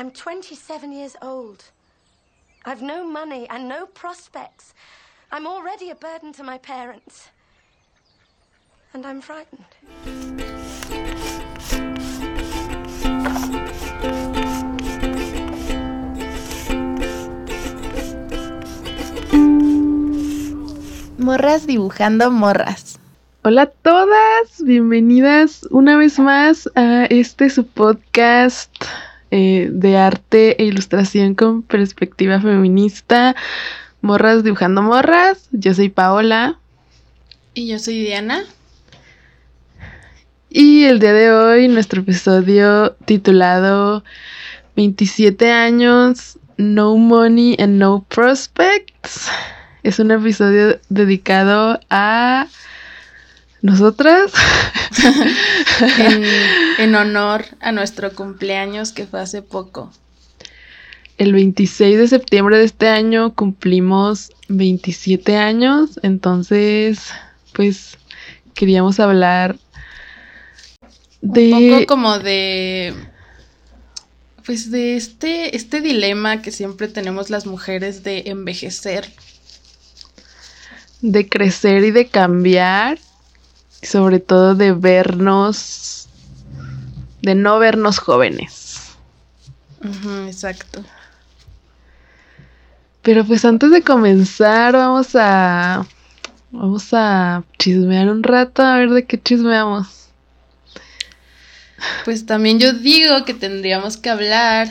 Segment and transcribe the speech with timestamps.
[0.00, 1.62] I'm 27 years old.
[2.64, 4.72] I've no money and no prospects.
[5.30, 7.28] I'm already a burden to my parents.
[8.94, 9.66] And I'm frightened.
[21.18, 22.98] Morras dibujando morras.
[23.44, 28.72] Hola a todas, bienvenidas una vez más a este su podcast
[29.30, 33.36] eh, de arte e ilustración con perspectiva feminista,
[34.02, 35.48] Morras dibujando morras.
[35.52, 36.58] Yo soy Paola.
[37.52, 38.44] Y yo soy Diana.
[40.48, 44.02] Y el día de hoy nuestro episodio titulado
[44.74, 49.28] 27 años, No Money and No Prospects.
[49.82, 52.46] Es un episodio dedicado a
[53.62, 54.32] nosotras.
[55.98, 56.24] en,
[56.78, 59.90] en, honor a nuestro cumpleaños que fue hace poco.
[61.18, 67.10] El 26 de septiembre de este año cumplimos 27 años, entonces
[67.52, 67.98] pues
[68.54, 69.58] queríamos hablar
[71.20, 71.52] de...
[71.52, 72.94] Un poco como de...
[74.46, 79.12] Pues de este, este dilema que siempre tenemos las mujeres de envejecer
[81.02, 82.98] de crecer y de cambiar,
[83.82, 86.08] sobre todo de vernos,
[87.22, 88.96] de no vernos jóvenes.
[90.26, 90.84] exacto.
[93.02, 95.86] Pero pues antes de comenzar vamos a
[96.50, 100.08] vamos a chismear un rato a ver de qué chismeamos.
[102.04, 104.68] Pues también yo digo que tendríamos que hablar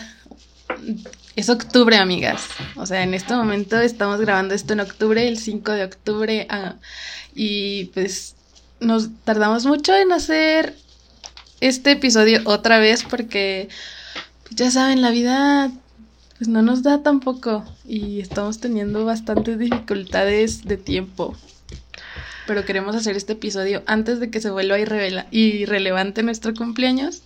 [1.35, 2.43] es octubre, amigas.
[2.75, 6.47] O sea, en este momento estamos grabando esto en octubre, el 5 de octubre.
[6.49, 6.75] Ah,
[7.33, 8.35] y pues
[8.79, 10.75] nos tardamos mucho en hacer
[11.61, 13.69] este episodio otra vez porque,
[14.43, 15.71] pues, ya saben, la vida
[16.37, 21.35] pues no nos da tampoco y estamos teniendo bastantes dificultades de tiempo.
[22.47, 27.23] Pero queremos hacer este episodio antes de que se vuelva irrelevante nuestro cumpleaños.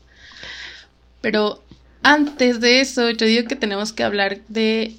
[1.22, 1.64] Pero
[2.02, 4.96] antes de eso, yo digo que tenemos que hablar de.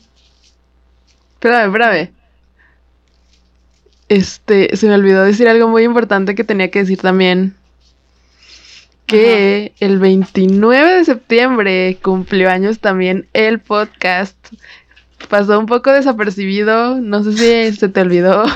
[1.35, 2.24] Espérame, espérame.
[4.09, 7.55] Este, se me olvidó decir algo muy importante que tenía que decir también.
[9.07, 14.37] Que el 29 de septiembre cumplió años también el podcast
[15.27, 17.01] pasó un poco desapercibido.
[17.01, 18.45] No sé si se te olvidó.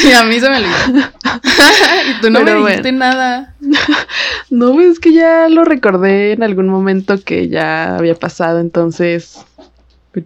[0.00, 1.00] Sí, a mí se me olvidó.
[2.10, 3.54] y tú no me dijiste nada.
[4.50, 9.38] No, es que ya lo recordé en algún momento que ya había pasado, entonces.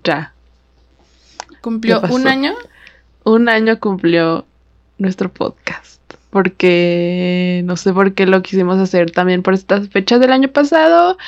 [0.04, 0.32] Ya.
[1.60, 2.54] ¿Cumplió un año?
[3.24, 4.44] Un año cumplió
[4.98, 6.00] nuestro podcast.
[6.30, 11.18] Porque no sé por qué lo quisimos hacer también por estas fechas del año pasado.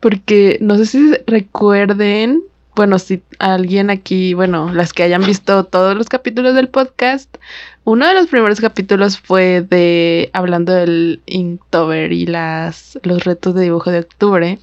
[0.00, 2.42] Porque no sé si recuerden
[2.74, 7.36] bueno, si alguien aquí, bueno, las que hayan visto todos los capítulos del podcast,
[7.84, 13.62] uno de los primeros capítulos fue de hablando del Inktober y las los retos de
[13.62, 14.58] dibujo de octubre.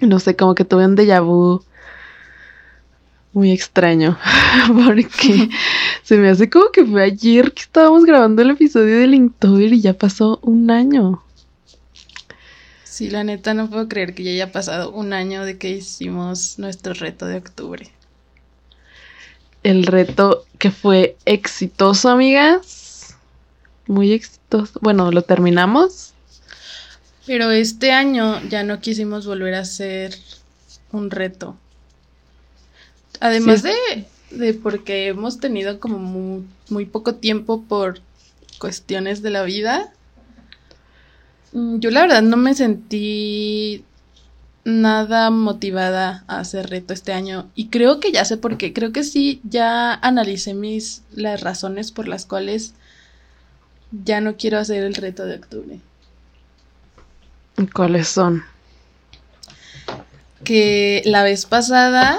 [0.00, 1.62] No sé, como que tuve un déjà vu
[3.36, 4.18] muy extraño,
[4.86, 5.50] porque
[6.02, 9.82] se me hace como que fue ayer que estábamos grabando el episodio del Inktober y
[9.82, 11.22] ya pasó un año.
[12.82, 16.58] Sí, la neta no puedo creer que ya haya pasado un año de que hicimos
[16.58, 17.90] nuestro reto de octubre.
[19.62, 23.16] El reto que fue exitoso, amigas.
[23.86, 24.78] Muy exitoso.
[24.80, 26.14] Bueno, lo terminamos.
[27.26, 30.14] Pero este año ya no quisimos volver a hacer
[30.90, 31.58] un reto.
[33.20, 33.74] Además de,
[34.30, 38.00] de, porque hemos tenido como muy, muy poco tiempo por
[38.58, 39.92] cuestiones de la vida
[41.56, 43.82] Mm, yo la verdad no me sentí
[44.64, 48.74] nada motivada a hacer reto este año y creo que ya sé por qué.
[48.74, 52.74] Creo que sí ya analicé mis las razones por las cuales
[54.04, 55.80] ya no quiero hacer el reto de octubre.
[57.74, 58.42] ¿Cuáles son?
[60.44, 62.18] Que la vez pasada,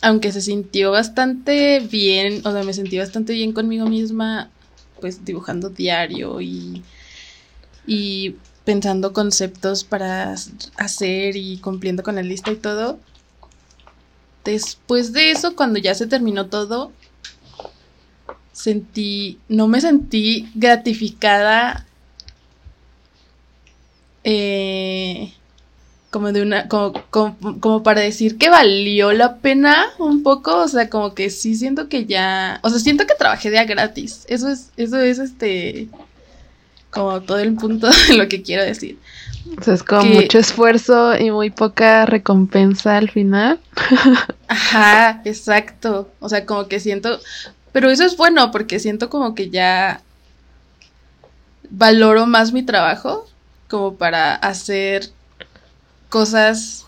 [0.00, 4.50] aunque se sintió bastante bien, o sea, me sentí bastante bien conmigo misma,
[5.00, 6.82] pues dibujando diario y
[7.86, 10.34] y pensando conceptos para
[10.76, 12.98] hacer y cumpliendo con la lista y todo.
[14.44, 16.92] Después de eso, cuando ya se terminó todo,
[18.52, 21.86] sentí, no me sentí gratificada
[24.22, 25.32] eh,
[26.10, 30.88] como de una, como, como, para decir que valió la pena un poco, o sea,
[30.88, 34.48] como que sí siento que ya, o sea, siento que trabajé de a gratis, eso
[34.48, 35.88] es, eso es este,
[36.90, 38.98] como todo el punto de lo que quiero decir.
[39.58, 43.58] O sea, es como Que- mucho esfuerzo y muy poca recompensa al final.
[44.48, 46.10] Ajá, exacto.
[46.20, 47.18] O sea, como que siento,
[47.72, 50.00] pero eso es bueno porque siento como que ya
[51.70, 53.26] valoro más mi trabajo
[53.68, 55.10] como para hacer
[56.08, 56.86] cosas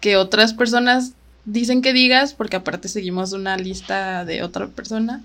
[0.00, 1.12] que otras personas
[1.44, 5.22] dicen que digas, porque aparte seguimos una lista de otra persona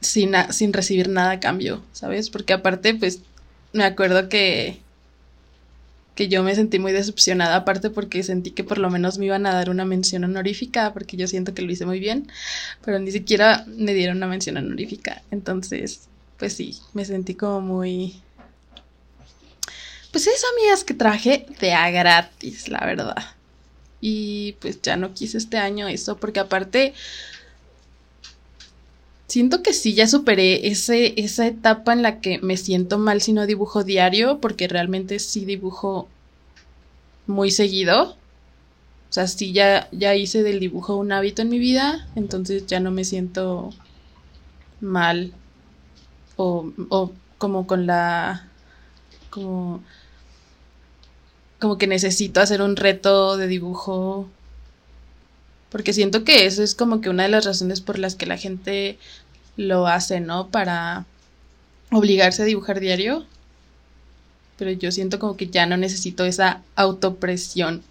[0.00, 2.30] sin, sin recibir nada a cambio, ¿sabes?
[2.30, 3.20] Porque aparte, pues,
[3.72, 4.80] me acuerdo que
[6.18, 9.46] que yo me sentí muy decepcionada, aparte porque sentí que por lo menos me iban
[9.46, 12.26] a dar una mención honorífica, porque yo siento que lo hice muy bien,
[12.84, 15.22] pero ni siquiera me dieron una mención honorífica.
[15.30, 18.20] Entonces, pues sí, me sentí como muy...
[20.12, 23.16] Pues eso, amigas, que traje de a gratis, la verdad.
[24.00, 26.94] Y pues ya no quise este año eso, porque aparte...
[29.26, 33.34] Siento que sí, ya superé ese, esa etapa en la que me siento mal si
[33.34, 36.08] no dibujo diario, porque realmente sí dibujo
[37.26, 38.16] muy seguido.
[39.10, 42.80] O sea, sí ya, ya hice del dibujo un hábito en mi vida, entonces ya
[42.80, 43.70] no me siento
[44.80, 45.34] mal
[46.36, 48.48] o, o como con la...
[49.28, 49.82] como...
[51.58, 54.28] como que necesito hacer un reto de dibujo
[55.70, 58.38] porque siento que eso es como que una de las razones por las que la
[58.38, 58.98] gente
[59.56, 60.48] lo hace, ¿no?
[60.48, 61.04] Para
[61.90, 63.26] obligarse a dibujar diario.
[64.56, 67.82] Pero yo siento como que ya no necesito esa autopresión.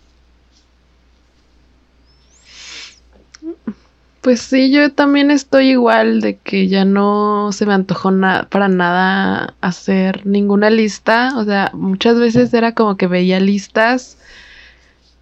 [4.28, 8.68] Pues sí, yo también estoy igual de que ya no se me antojó na- para
[8.68, 11.32] nada hacer ninguna lista.
[11.38, 14.18] O sea, muchas veces era como que veía listas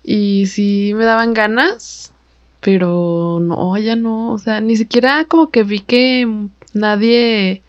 [0.03, 2.13] y sí me daban ganas,
[2.61, 4.31] pero no, ya no.
[4.31, 6.27] O sea, ni siquiera como que vi que
[6.73, 7.61] nadie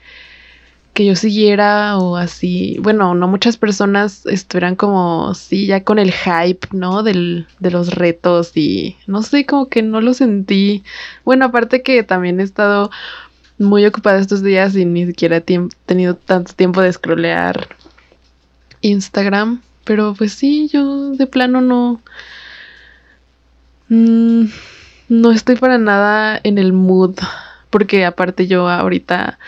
[0.96, 6.10] que yo siguiera o así, bueno, no muchas personas estuvieran como, sí, ya con el
[6.10, 7.02] hype, ¿no?
[7.02, 10.84] Del, de los retos y no sé, como que no lo sentí.
[11.22, 12.90] Bueno, aparte que también he estado
[13.58, 15.43] muy ocupada estos días y ni siquiera he
[15.84, 17.69] tenido tanto tiempo de scrollear
[18.81, 22.00] Instagram, pero pues sí, yo de plano no...
[23.90, 24.46] mm,
[25.10, 27.16] no estoy para nada en el mood,
[27.69, 29.38] porque aparte yo ahorita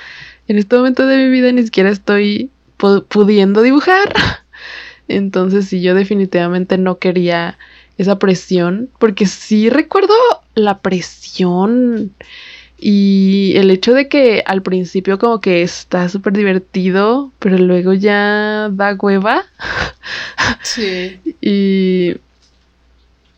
[0.49, 4.13] en este momento de mi vida ni siquiera estoy pu- pudiendo dibujar.
[5.09, 7.59] Entonces sí, yo definitivamente no quería
[7.99, 10.15] esa presión, porque sí recuerdo
[10.55, 12.13] la presión
[12.81, 18.69] y el hecho de que al principio como que está súper divertido, pero luego ya
[18.71, 19.45] da hueva.
[20.63, 21.21] Sí.
[21.41, 22.17] Y...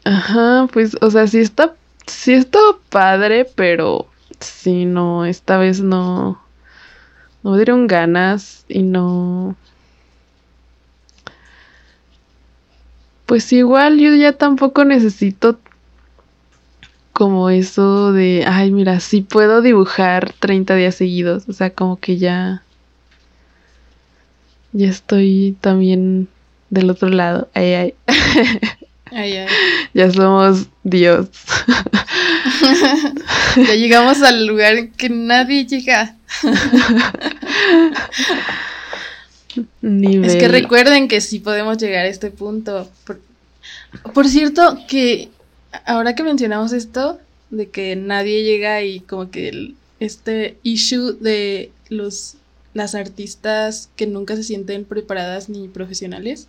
[0.04, 1.74] Ajá, pues, o sea, sí está,
[2.06, 2.58] sí está
[2.88, 4.06] padre, pero
[4.40, 6.40] sí, no, esta vez no,
[7.42, 9.56] no me dieron ganas y no...
[13.26, 15.58] Pues igual yo ya tampoco necesito
[17.12, 22.18] como eso de, ay, mira, sí puedo dibujar 30 días seguidos, o sea, como que
[22.18, 22.62] ya...
[24.72, 26.28] Ya estoy también
[26.70, 27.48] del otro lado.
[27.54, 27.94] Ay, ay.
[29.12, 29.48] Ay, ay.
[29.94, 31.28] Ya somos Dios.
[33.56, 36.14] Ya llegamos al lugar que nadie llega.
[39.80, 40.30] Nivel.
[40.30, 42.88] Es que recuerden que sí podemos llegar a este punto.
[43.04, 43.20] Por,
[44.14, 45.30] por cierto, que
[45.86, 47.18] ahora que mencionamos esto,
[47.50, 52.36] de que nadie llega y como que el- este issue de los
[52.72, 56.46] las artistas que nunca se sienten preparadas ni profesionales.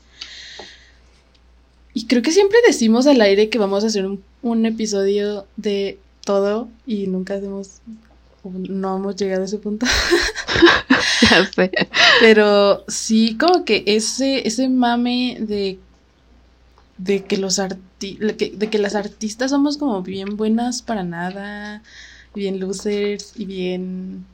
[1.93, 5.99] Y creo que siempre decimos al aire que vamos a hacer un, un episodio de
[6.23, 7.81] todo y nunca hacemos,
[8.43, 9.85] no hemos llegado a ese punto.
[11.21, 11.71] Ya sé.
[12.19, 15.77] Pero sí, como que ese, ese mame de,
[16.97, 21.83] de que los arti que, de que las artistas somos como bien buenas para nada,
[22.33, 24.25] bien losers y bien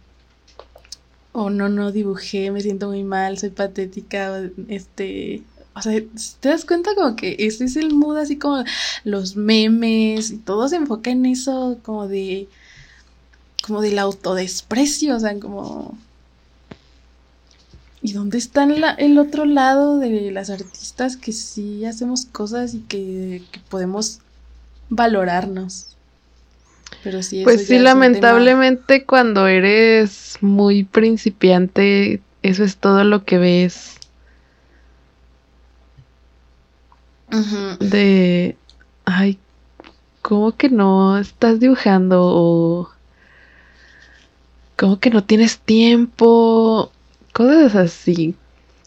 [1.33, 5.43] o no, no dibujé, me siento muy mal, soy patética, este,
[5.77, 6.01] o sea,
[6.39, 8.63] ¿te das cuenta como que ese es el mood así como
[9.03, 12.47] los memes y todo se enfoca en eso como de
[13.65, 15.97] como del autodesprecio, o sea, como
[18.01, 22.79] ¿Y dónde está la- el otro lado de las artistas que sí hacemos cosas y
[22.81, 24.19] que, que podemos
[24.89, 25.87] valorarnos?
[27.03, 33.96] Pero sí, Pues sí, lamentablemente cuando eres muy principiante, eso es todo lo que ves
[37.79, 38.55] De,
[39.05, 39.37] ay,
[40.21, 42.21] ¿cómo que no estás dibujando?
[42.21, 42.89] O,
[44.77, 46.91] ¿cómo que no tienes tiempo?
[47.33, 48.35] Cosas así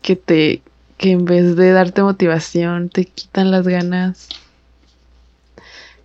[0.02, 0.62] que te,
[0.96, 4.28] que en vez de darte motivación te quitan las ganas.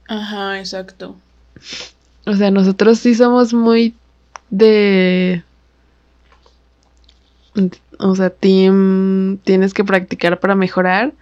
[0.08, 1.16] Ajá, exacto.
[2.26, 3.96] O sea, nosotros sí somos muy
[4.50, 5.44] de...
[7.98, 11.14] O sea, team, tienes que practicar para mejorar.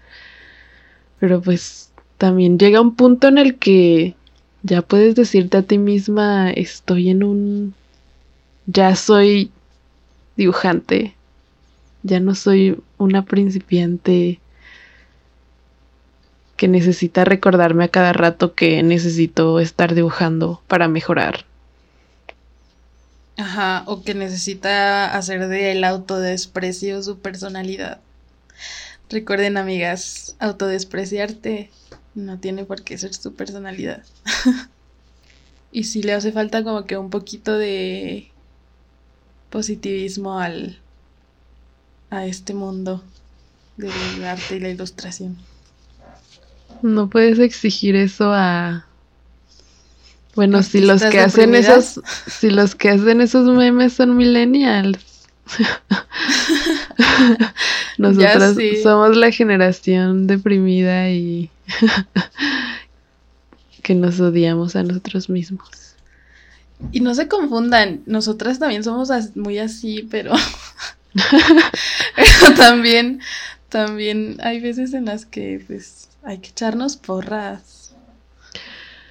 [1.24, 4.14] Pero pues también llega un punto en el que
[4.62, 7.74] ya puedes decirte a ti misma, estoy en un...
[8.66, 9.50] Ya soy
[10.36, 11.16] dibujante.
[12.02, 14.42] Ya no soy una principiante
[16.58, 21.46] que necesita recordarme a cada rato que necesito estar dibujando para mejorar.
[23.38, 28.02] Ajá, o que necesita hacer del autodesprecio su personalidad.
[29.14, 31.70] Recuerden, amigas, autodespreciarte
[32.16, 34.02] no tiene por qué ser su personalidad.
[35.72, 38.32] y si le hace falta como que un poquito de
[39.52, 40.80] positivismo al
[42.10, 43.04] a este mundo
[43.78, 45.38] del arte y la ilustración.
[46.82, 48.88] No puedes exigir eso a
[50.34, 54.98] bueno, si los que hacen esos si los que hacen esos memes son millennials.
[57.98, 61.50] Nosotros somos la generación deprimida y
[63.84, 65.96] que nos odiamos a nosotros mismos.
[66.92, 70.34] Y no se confundan, nosotras también somos muy así, pero,
[72.16, 73.22] pero también,
[73.70, 77.96] también hay veces en las que pues hay que echarnos porras.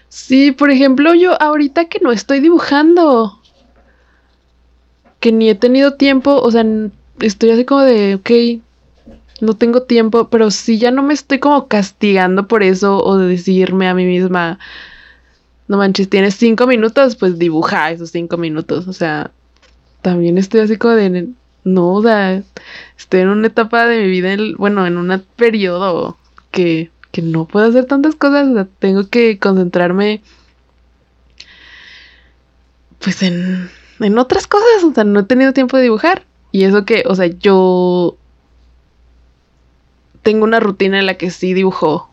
[0.09, 3.41] Sí, por ejemplo, yo ahorita que no estoy dibujando,
[5.21, 6.65] que ni he tenido tiempo, o sea,
[7.21, 8.62] estoy así como de, ok,
[9.40, 13.28] no tengo tiempo, pero si ya no me estoy como castigando por eso o de
[13.28, 14.59] decirme a mí misma,
[15.69, 19.33] no manches, tienes cinco minutos, pues dibuja esos cinco minutos, o sea,
[20.00, 21.28] también estoy así como de,
[21.64, 22.42] no, o sea,
[22.97, 26.16] estoy en una etapa de mi vida, bueno, en un periodo
[26.50, 30.23] que, que no puedo hacer tantas cosas, o sea, tengo que concentrarme
[33.00, 33.69] pues en,
[34.00, 36.25] en otras cosas, o sea, no he tenido tiempo de dibujar.
[36.53, 38.17] Y eso que, o sea, yo
[40.23, 42.09] tengo una rutina en la que sí dibujo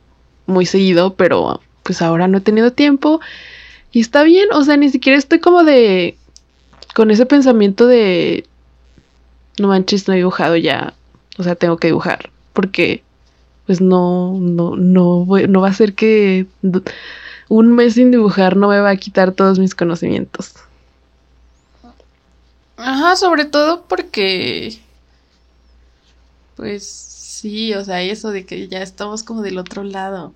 [0.48, 3.20] muy seguido, pero pues ahora no he tenido tiempo.
[3.92, 6.18] Y está bien, o sea, ni siquiera estoy como de...
[6.96, 8.46] con ese pensamiento de...
[9.60, 10.94] No manches, no he dibujado ya.
[11.38, 12.30] O sea, tengo que dibujar.
[12.54, 13.04] Porque
[13.66, 16.48] pues no, no, no, no va a ser que
[17.50, 20.56] un mes sin dibujar no me va a quitar todos mis conocimientos.
[22.80, 24.80] Ajá, sobre todo porque,
[26.56, 30.36] pues sí, o sea, eso de que ya estamos como del otro lado.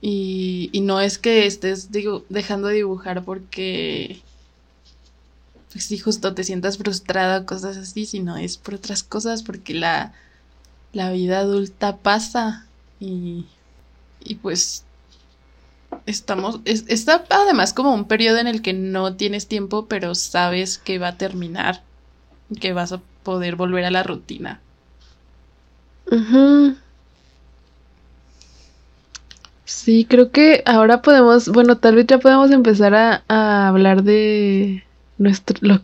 [0.00, 4.22] Y, y no es que estés digo, dejando de dibujar porque,
[5.70, 10.12] pues sí, justo te sientas frustrada cosas así, sino es por otras cosas, porque la,
[10.92, 12.70] la vida adulta pasa
[13.00, 13.46] y,
[14.20, 14.86] y pues
[16.06, 20.98] estamos, está además como un periodo en el que no tienes tiempo, pero sabes que
[20.98, 21.82] va a terminar,
[22.60, 24.60] que vas a poder volver a la rutina.
[29.64, 34.84] Sí, creo que ahora podemos, bueno, tal vez ya podemos empezar a, a hablar de
[35.18, 35.80] nuestro, lo,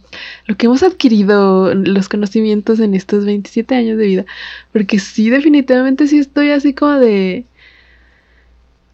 [0.46, 4.26] lo, que hemos adquirido, los conocimientos en estos 27 años de vida,
[4.72, 7.44] porque sí, definitivamente sí estoy así como de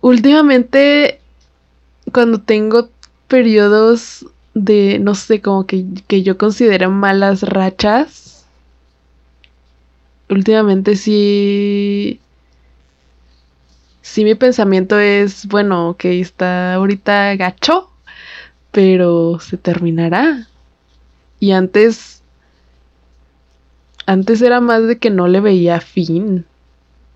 [0.04, 1.18] últimamente
[2.12, 2.90] cuando tengo
[3.26, 8.44] periodos de, no sé, como que, que yo considero malas rachas,
[10.28, 12.20] últimamente sí,
[14.02, 17.90] sí mi pensamiento es, bueno, que está ahorita gacho,
[18.70, 20.48] pero se terminará.
[21.40, 22.22] Y antes,
[24.04, 26.44] antes era más de que no le veía fin.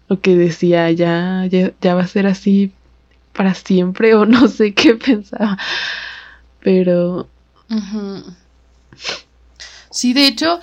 [0.09, 2.73] O que decía, ya, ya, ya va a ser así
[3.39, 5.57] para siempre o no sé qué pensaba.
[6.61, 7.29] Pero...
[9.91, 10.59] Sí, de hecho,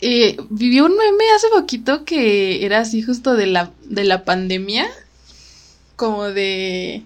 [0.00, 4.86] eh, viví un meme hace poquito que era así justo de la, de la pandemia,
[5.96, 7.02] como de,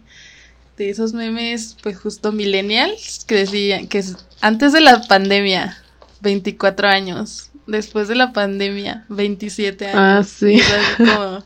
[0.77, 4.05] de esos memes, pues justo millennials, que decían que
[4.43, 5.83] antes de la pandemia,
[6.21, 9.99] 24 años, después de la pandemia, 27 años.
[9.99, 10.61] Ah, sí.
[10.99, 11.45] como,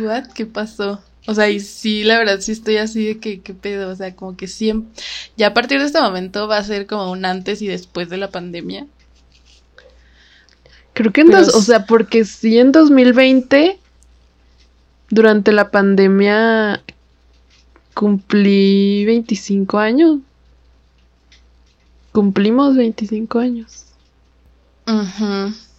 [0.06, 0.28] ¿what?
[0.32, 1.02] ¿Qué pasó?
[1.26, 3.90] O sea, y sí, la verdad sí estoy así de que, ¿qué pedo?
[3.90, 4.90] O sea, como que siempre,
[5.36, 8.16] ya a partir de este momento va a ser como un antes y después de
[8.16, 8.86] la pandemia.
[10.94, 13.78] Creo que en dos, o sea, porque sí en 2020,
[15.10, 16.82] durante la pandemia,
[17.94, 20.18] cumplí 25 años.
[22.10, 23.84] Cumplimos 25 años.
[24.86, 25.71] Y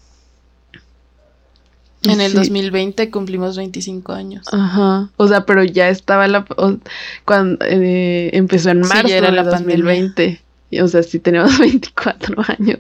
[2.06, 2.38] En el sí.
[2.38, 4.46] 2020 cumplimos 25 años.
[4.52, 5.10] Ajá.
[5.18, 6.46] O sea, pero ya estaba la.
[6.58, 6.78] o-
[7.26, 9.76] cuando eh, empezó en Sí, ya marzo era de la pandemia.
[9.78, 10.42] 2020.
[10.72, 12.80] Y, O sea, sí teníamos 24 años.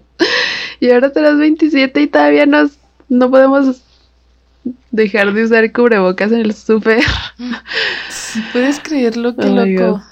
[0.80, 2.72] Y ahora tenemos 27 y todavía nos,
[3.08, 3.82] no podemos
[4.92, 7.04] dejar de usar cubrebocas en el súper.
[8.52, 10.04] Puedes creerlo, qué Oh loco.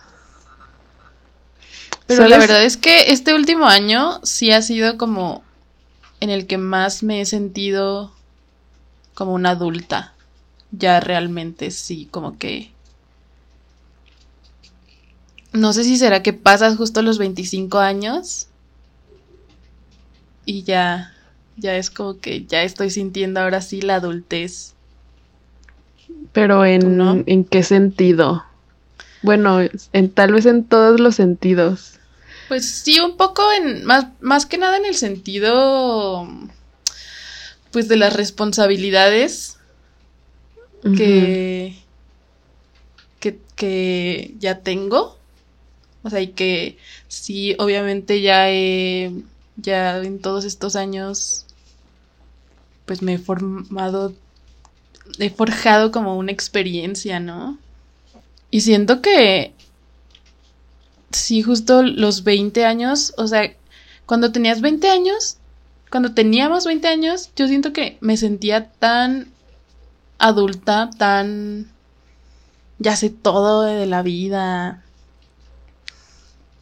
[2.07, 5.43] Pero la verdad es que este último año sí ha sido como
[6.19, 8.11] en el que más me he sentido
[9.21, 10.15] como una adulta.
[10.71, 12.71] Ya realmente sí, como que...
[15.53, 18.47] No sé si será que pasas justo los 25 años
[20.43, 21.13] y ya,
[21.55, 24.73] ya es como que ya estoy sintiendo ahora sí la adultez.
[26.33, 27.21] Pero en, ¿No?
[27.27, 28.43] ¿en qué sentido?
[29.21, 29.59] Bueno,
[29.93, 31.99] en, tal vez en todos los sentidos.
[32.47, 36.27] Pues sí, un poco en, más, más que nada en el sentido,
[37.71, 39.57] pues de las responsabilidades
[40.83, 41.77] que,
[43.19, 45.17] que, que ya tengo.
[46.03, 49.11] O sea, y que sí, obviamente ya he,
[49.57, 51.45] ya en todos estos años,
[52.85, 54.13] pues me he formado,
[55.19, 57.57] he forjado como una experiencia, ¿no?
[58.49, 59.53] Y siento que,
[61.11, 63.53] sí, justo los 20 años, o sea,
[64.05, 65.37] cuando tenías 20 años,
[65.91, 69.27] cuando teníamos 20 años, yo siento que me sentía tan
[70.17, 71.69] adulta, tan...
[72.79, 74.83] Ya sé todo de la vida.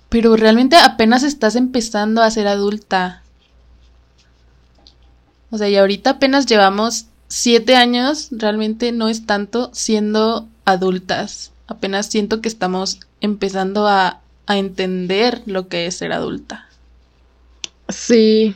[0.10, 3.22] Pero realmente apenas estás empezando a ser adulta.
[5.52, 11.52] O sea, y ahorita apenas llevamos siete años, realmente no es tanto siendo adultas.
[11.68, 16.68] Apenas siento que estamos empezando a, a entender lo que es ser adulta.
[17.88, 18.56] Sí,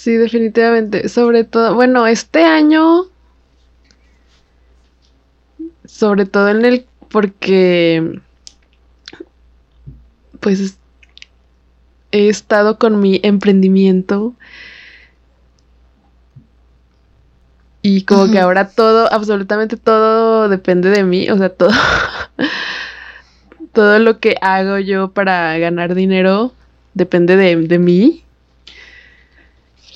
[0.00, 1.08] sí, definitivamente.
[1.10, 3.04] Sobre todo, bueno, este año,
[5.84, 8.20] sobre todo en el, porque,
[10.40, 10.78] pues,
[12.12, 14.34] he estado con mi emprendimiento
[17.82, 21.72] y como que ahora todo, absolutamente todo depende de mí, o sea, todo,
[23.74, 26.54] todo lo que hago yo para ganar dinero
[26.94, 28.24] depende de, de mí.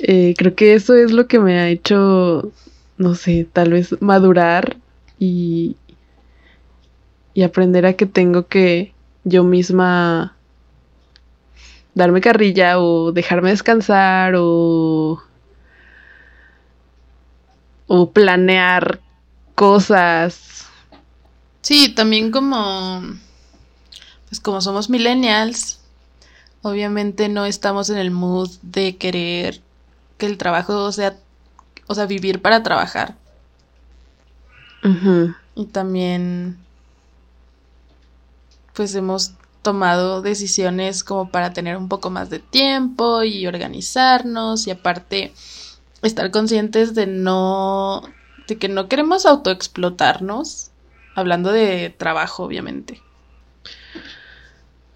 [0.01, 2.53] Eh, creo que eso es lo que me ha hecho,
[2.99, 4.77] no sé, tal vez madurar
[5.19, 5.77] y,
[7.33, 8.93] y aprender a que tengo que
[9.25, 10.37] yo misma
[11.95, 15.23] darme carrilla o dejarme descansar o,
[17.87, 19.01] o planear
[19.55, 20.67] cosas.
[21.63, 23.03] Sí, también como,
[24.29, 25.81] pues como somos millennials,
[26.63, 29.64] obviamente no estamos en el mood de querer
[30.19, 31.17] que el trabajo sea,
[31.87, 33.17] o sea, vivir para trabajar.
[35.55, 36.59] Y también,
[38.75, 44.71] pues hemos tomado decisiones como para tener un poco más de tiempo y organizarnos y
[44.71, 45.33] aparte
[46.03, 48.03] estar conscientes de no,
[48.47, 50.71] de que no queremos autoexplotarnos,
[51.15, 53.01] hablando de trabajo, obviamente.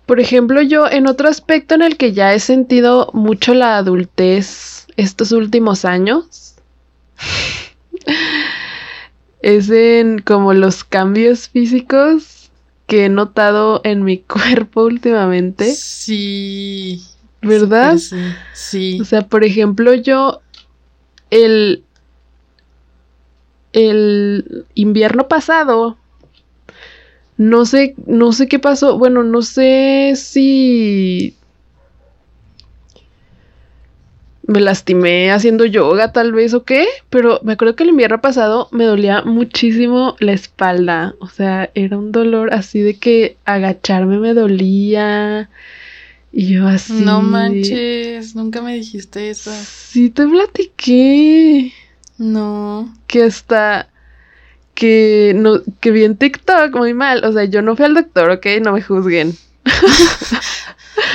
[0.04, 4.86] Por ejemplo, yo en otro aspecto en el que ya he sentido mucho la adultez
[4.98, 6.54] estos últimos años
[9.40, 12.50] es en como los cambios físicos
[12.86, 17.02] que he notado en mi cuerpo últimamente, Sí.
[17.40, 17.96] ¿verdad?
[17.98, 18.16] Sí,
[18.54, 18.98] sí.
[19.00, 20.40] O sea, por ejemplo, yo
[21.30, 21.84] el
[23.72, 25.96] el invierno pasado
[27.36, 31.36] no sé no sé qué pasó, bueno, no sé si
[34.48, 38.68] me lastimé haciendo yoga tal vez o qué, pero me acuerdo que el invierno pasado
[38.72, 44.32] me dolía muchísimo la espalda, o sea, era un dolor así de que agacharme me
[44.32, 45.50] dolía
[46.32, 49.52] y yo así No manches, nunca me dijiste eso.
[49.52, 51.72] Sí, te platiqué
[52.16, 52.90] No.
[53.06, 53.90] que hasta
[54.74, 58.30] que no que vi en TikTok muy mal, o sea, yo no fui al doctor,
[58.30, 58.46] ¿ok?
[58.64, 59.36] No me juzguen.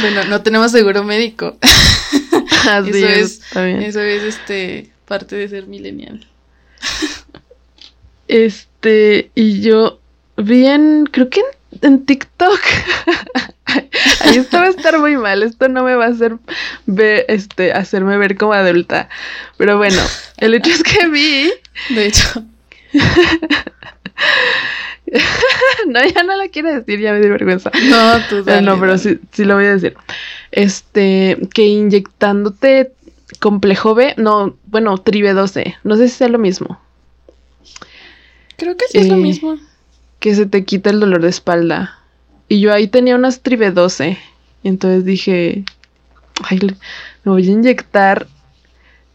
[0.02, 1.58] Bueno, no tenemos seguro médico.
[2.70, 3.82] Así Eso es, también.
[3.82, 6.26] Eso es este parte de ser millennial.
[8.30, 10.00] Este, y yo
[10.38, 11.46] vi en, creo que en,
[11.82, 12.60] en TikTok.
[14.22, 16.38] Ahí esto va a estar muy mal, esto no me va a hacer
[16.86, 19.10] ver, este, hacerme ver como adulta.
[19.58, 20.02] Pero bueno,
[20.38, 21.52] el hecho es que vi,
[21.90, 22.44] De hecho,
[25.88, 27.72] no, ya no la quiero decir, ya me dio vergüenza.
[27.90, 29.96] no, tú Eh, dale, no, pero sí, sí lo voy a decir.
[30.52, 32.92] Este, que inyectándote
[33.40, 36.80] complejo B, no, bueno, tribe 12, no sé si sea lo mismo.
[38.58, 39.58] Creo que sí es lo Eh, mismo.
[40.20, 42.00] que se te quita el dolor de espalda.
[42.48, 44.18] Y yo ahí tenía unas tribe 12.
[44.64, 45.64] Y entonces dije,
[46.44, 46.60] ay,
[47.24, 48.28] me voy a inyectar.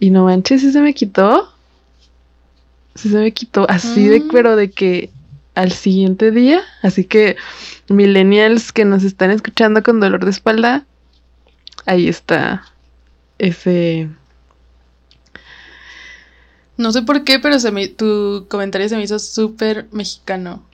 [0.01, 1.53] Y no manches, sí se me quitó.
[2.99, 3.65] Sí se me quitó.
[3.71, 4.29] Así de, Mm.
[4.33, 5.11] pero de que
[5.55, 6.63] al siguiente día.
[6.83, 7.37] Así que,
[7.89, 10.85] millennials que nos están escuchando con dolor de espalda,
[11.87, 12.65] ahí está
[13.39, 14.09] ese.
[16.77, 20.65] No sé por qué, pero se me, tu comentario se me hizo súper mexicano.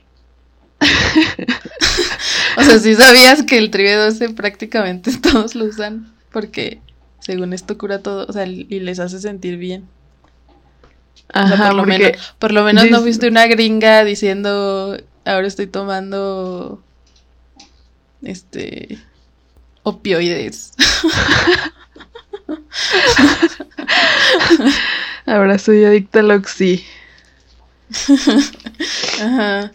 [2.58, 6.80] o sea, sí sabías que el tribe 12 prácticamente todos lo usan porque
[7.20, 9.88] según esto cura todo, o sea, y les hace sentir bien.
[11.32, 15.46] O sea, Ajá, por lo menos, por lo menos no fuiste una gringa diciendo ahora
[15.46, 16.82] estoy tomando
[18.22, 18.98] este
[19.82, 20.72] opioides.
[25.26, 26.84] ahora soy adicta al oxi.
[29.20, 29.72] Ajá.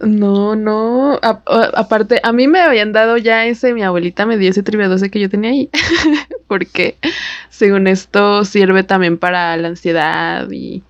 [0.00, 1.18] No, no.
[1.22, 4.62] A- a- aparte, a mí me habían dado ya ese, mi abuelita me dio ese
[4.62, 5.68] tribe 12 que yo tenía ahí.
[6.46, 6.96] Porque
[7.50, 10.82] según esto sirve también para la ansiedad y,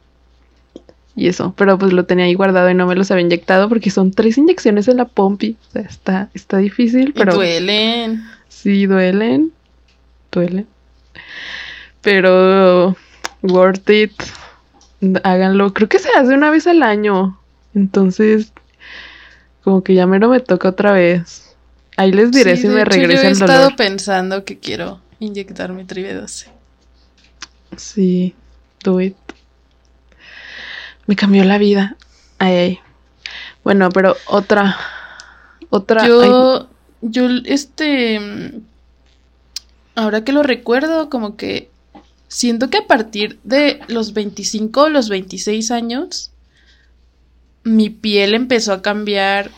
[1.17, 1.53] y eso.
[1.57, 4.39] Pero pues lo tenía ahí guardado y no me los había inyectado porque son tres
[4.39, 5.57] inyecciones en la pompi.
[5.69, 8.23] O sea, está, está difícil, Y pero duelen.
[8.49, 9.51] sí duelen.
[10.31, 10.67] Duelen.
[12.01, 12.97] Pero
[13.43, 14.13] worth it.
[15.25, 15.73] Háganlo.
[15.75, 17.39] Creo que se hace una vez al año.
[17.75, 18.53] Entonces,
[19.63, 21.57] como que ya mero me toca otra vez.
[21.97, 23.63] Ahí les diré Sí, si de me hecho, regresa yo he el dolor.
[23.65, 26.49] estado pensando que quiero inyectarme tribe 12.
[27.77, 28.35] Sí,
[28.83, 29.17] do it.
[31.07, 31.97] Me cambió la vida.
[32.39, 32.79] Ay, ay.
[33.65, 34.77] Bueno, pero otra.
[35.71, 36.03] Otra.
[36.03, 36.69] ay, Yo,
[37.03, 38.61] yo, este,
[39.95, 41.71] ahora que lo recuerdo, como que
[42.29, 46.31] siento que a partir de los 25 o los 26 años,
[47.65, 49.51] mi piel empezó a cambiar,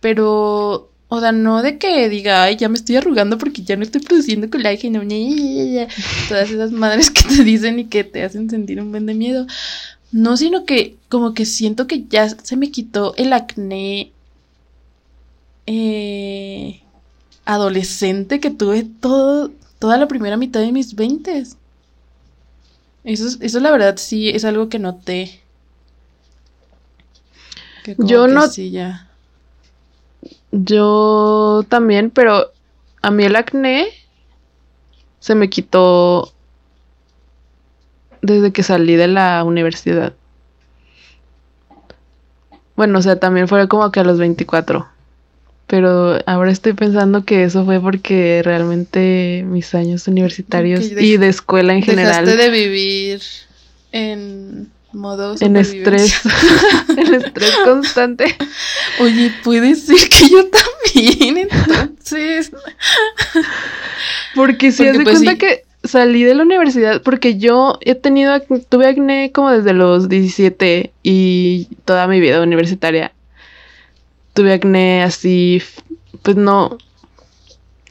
[0.00, 3.82] pero, o sea, no de que diga, ay, ya me estoy arrugando porque ya no
[3.82, 5.02] estoy produciendo colágeno,
[6.28, 9.46] todas esas madres que te dicen y que te hacen sentir un buen de miedo.
[10.12, 14.12] No, sino que como que siento que ya se me quitó el acné
[15.66, 16.80] eh,
[17.44, 21.56] adolescente que tuve todo, toda la primera mitad de mis veintes.
[23.04, 25.40] Eso, es- eso la verdad sí es algo que noté.
[27.88, 29.08] Que como Yo que no- sí, ya.
[30.52, 32.52] Yo también, pero
[33.00, 33.88] a mí el acné
[35.20, 36.30] se me quitó
[38.20, 40.12] desde que salí de la universidad.
[42.76, 44.86] Bueno, o sea, también fue como que a los 24.
[45.66, 51.72] Pero ahora estoy pensando que eso fue porque realmente mis años universitarios y de escuela
[51.72, 53.22] en general Dejaste de vivir
[53.92, 56.14] en modo en estrés,
[56.96, 58.36] en estrés constante.
[59.00, 62.50] Oye, puede ser que yo también, entonces.
[64.34, 65.38] Porque si Porque, haz de pues, cuenta sí.
[65.38, 70.92] que salí de la universidad, porque yo he tenido, tuve acné como desde los 17
[71.02, 73.12] y toda mi vida universitaria.
[74.34, 75.62] Tuve acné así,
[76.22, 76.78] pues no,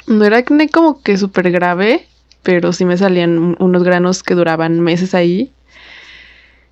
[0.05, 2.05] no era acné como que súper grave,
[2.43, 5.51] pero sí me salían un- unos granos que duraban meses ahí.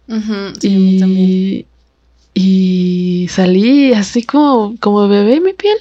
[0.08, 1.30] Sí, a mí también.
[1.30, 1.66] y,
[2.34, 5.78] y salí así como, como bebé mi piel.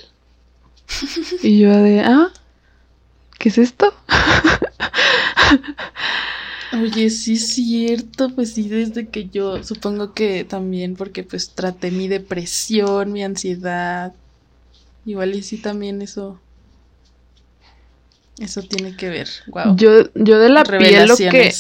[1.43, 2.31] y yo de, ah,
[3.39, 3.93] ¿qué es esto?
[6.73, 11.91] Oye, sí es cierto, pues sí, desde que yo supongo que también porque pues traté
[11.91, 14.13] mi depresión, mi ansiedad.
[15.07, 16.41] Igual y sí también eso.
[18.39, 19.29] Eso tiene que ver.
[19.47, 19.77] Wow.
[19.77, 21.55] Yo, yo de la piel lo que...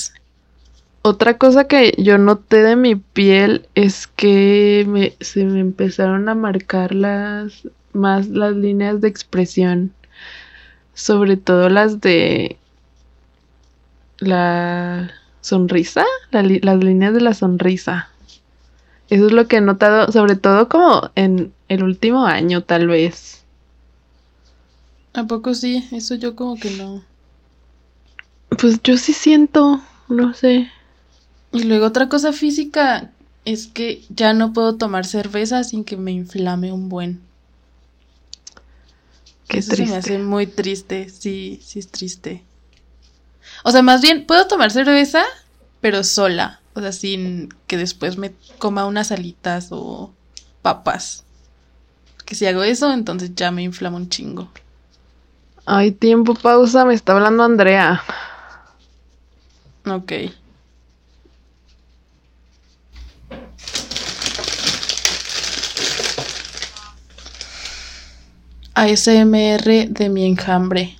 [1.05, 6.35] Otra cosa que yo noté de mi piel es que me, se me empezaron a
[6.35, 9.93] marcar las más las líneas de expresión,
[10.95, 12.59] sobre todo las de
[14.19, 18.09] la sonrisa, la li- las líneas de la sonrisa.
[19.11, 23.45] Eso es lo que he notado, sobre todo como en el último año, tal vez.
[25.15, 25.89] ¿A poco sí?
[25.93, 27.03] Eso yo como que no.
[28.59, 30.71] Pues yo sí siento, no sé.
[31.55, 33.11] Y luego otra cosa física
[33.47, 37.23] es que ya no puedo tomar cerveza sin que me inflame un buen.
[39.49, 39.97] Qué Eso se me triste.
[39.97, 42.43] hace muy triste, sí, sí es triste.
[43.65, 45.23] O sea, más bien, puedo tomar cerveza,
[45.81, 46.61] pero sola.
[46.75, 50.13] O sea, sin que después me coma unas alitas o
[50.63, 51.25] papas.
[52.27, 54.51] Que si hago eso, entonces ya me inflamo un chingo.
[55.67, 58.03] Ay, tiempo, pausa, me está hablando Andrea.
[59.87, 60.13] Ok.
[68.77, 70.97] ASMR de mi enjambre.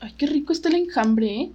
[0.00, 1.52] Ay, qué rico está el enjambre, ¿eh?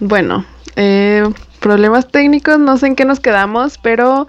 [0.00, 0.44] Bueno,
[0.76, 1.24] eh,
[1.60, 4.26] problemas técnicos, no sé en qué nos quedamos, pero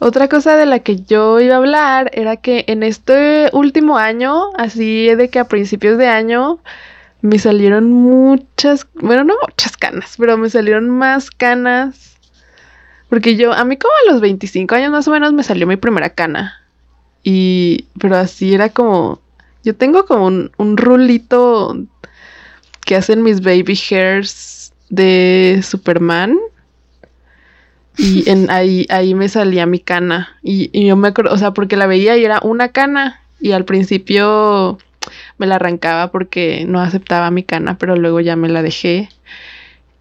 [0.00, 4.50] otra cosa de la que yo iba a hablar era que en este último año,
[4.56, 6.60] así de que a principios de año,
[7.20, 12.16] me salieron muchas, bueno, no muchas canas, pero me salieron más canas.
[13.08, 15.76] Porque yo, a mí como a los 25 años más o menos me salió mi
[15.76, 16.62] primera cana.
[17.24, 19.20] Y, pero así era como,
[19.64, 21.76] yo tengo como un, un rulito
[22.88, 26.38] que hacen mis baby hairs de Superman.
[27.98, 30.30] Y en ahí, ahí me salía mi cana.
[30.42, 33.20] Y, y yo me acuerdo, o sea, porque la veía y era una cana.
[33.40, 34.78] Y al principio
[35.36, 39.10] me la arrancaba porque no aceptaba mi cana, pero luego ya me la dejé.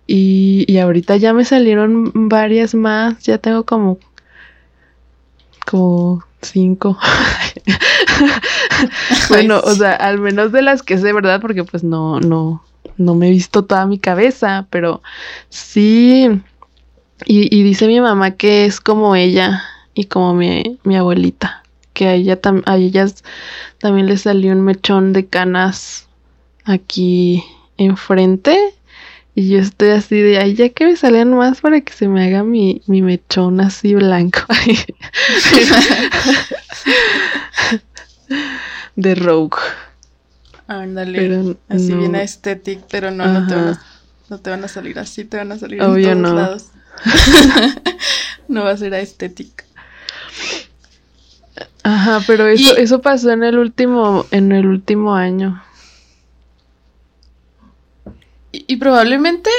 [0.07, 3.21] Y, y ahorita ya me salieron varias más.
[3.21, 3.99] Ya tengo como.
[5.69, 6.97] como cinco.
[9.29, 11.41] bueno, o sea, al menos de las que sé, ¿verdad?
[11.41, 12.63] Porque pues no, no,
[12.97, 15.01] no me he visto toda mi cabeza, pero
[15.49, 16.41] sí.
[17.25, 22.07] Y, y dice mi mamá que es como ella y como mi, mi abuelita, que
[22.07, 23.23] a, ella tam- a ellas
[23.79, 26.07] también les salió un mechón de canas
[26.65, 27.43] aquí
[27.77, 28.57] enfrente.
[29.35, 32.23] Y yo estoy así de, ay, ya que me salgan más para que se me
[32.25, 34.39] haga mi, mi mechón así blanco.
[38.95, 39.57] de Rogue.
[40.67, 41.17] Ándale.
[41.19, 41.99] Pero así no.
[41.99, 43.81] bien aesthetic, pero no, no te, van a,
[44.29, 46.39] no te van a salir así, te van a salir Obvio en todos no.
[46.41, 46.65] lados.
[48.47, 49.65] no va a ser aesthetic.
[51.83, 55.63] Ajá, pero eso, Y- eso pasó en el último, en el último año.
[58.51, 59.49] Y, y probablemente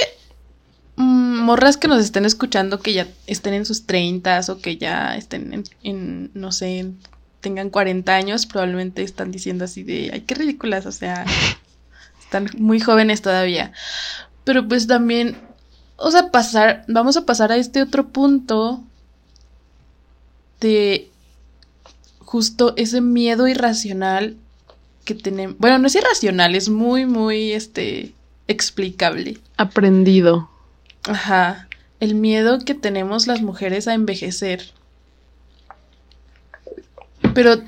[0.97, 5.17] mm, morras que nos estén escuchando que ya estén en sus treintas o que ya
[5.17, 6.91] estén en, en, no sé,
[7.41, 11.25] tengan 40 años, probablemente están diciendo así de, ay, qué ridículas, o sea,
[12.21, 13.73] están muy jóvenes todavía.
[14.45, 15.37] Pero pues también,
[15.97, 18.83] o sea, pasar, vamos a pasar a este otro punto
[20.61, 21.11] de
[22.21, 24.37] justo ese miedo irracional
[25.05, 25.57] que tenemos.
[25.59, 28.13] Bueno, no es irracional, es muy, muy, este,
[28.49, 29.39] explicable.
[29.57, 30.51] Aprendido.
[31.05, 31.69] Ajá.
[32.01, 34.73] El miedo que tenemos las mujeres a envejecer.
[37.39, 37.63] Pero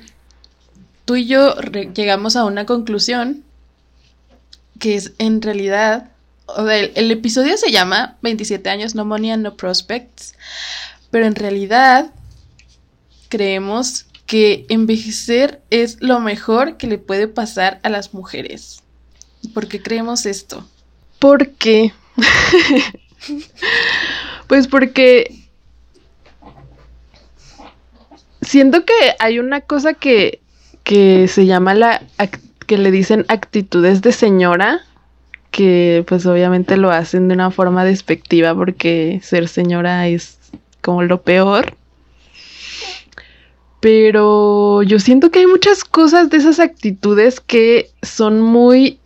[1.05, 1.55] tú y yo
[1.95, 3.45] llegamos a una conclusión
[4.79, 6.11] que es en realidad,
[6.45, 10.35] o sea, el, el episodio se llama 27 años, no money and no prospects,
[11.09, 12.11] pero en realidad
[13.29, 18.83] creemos que envejecer es lo mejor que le puede pasar a las mujeres.
[19.53, 20.67] ¿Por qué creemos esto?
[21.17, 21.93] ¿Por qué?
[24.47, 25.40] pues porque
[28.51, 30.41] siento que hay una cosa que,
[30.83, 32.01] que se llama la
[32.67, 34.81] que le dicen actitudes de señora,
[35.51, 40.37] que pues obviamente lo hacen de una forma despectiva porque ser señora es
[40.81, 41.75] como lo peor.
[43.79, 48.99] Pero yo siento que hay muchas cosas de esas actitudes que son muy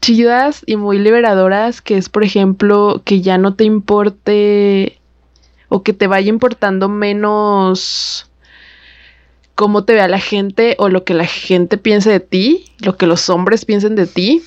[0.00, 5.00] chidas y muy liberadoras, que es por ejemplo que ya no te importe
[5.68, 8.30] o que te vaya importando menos
[9.56, 13.06] cómo te vea la gente o lo que la gente piense de ti, lo que
[13.06, 14.42] los hombres piensen de ti.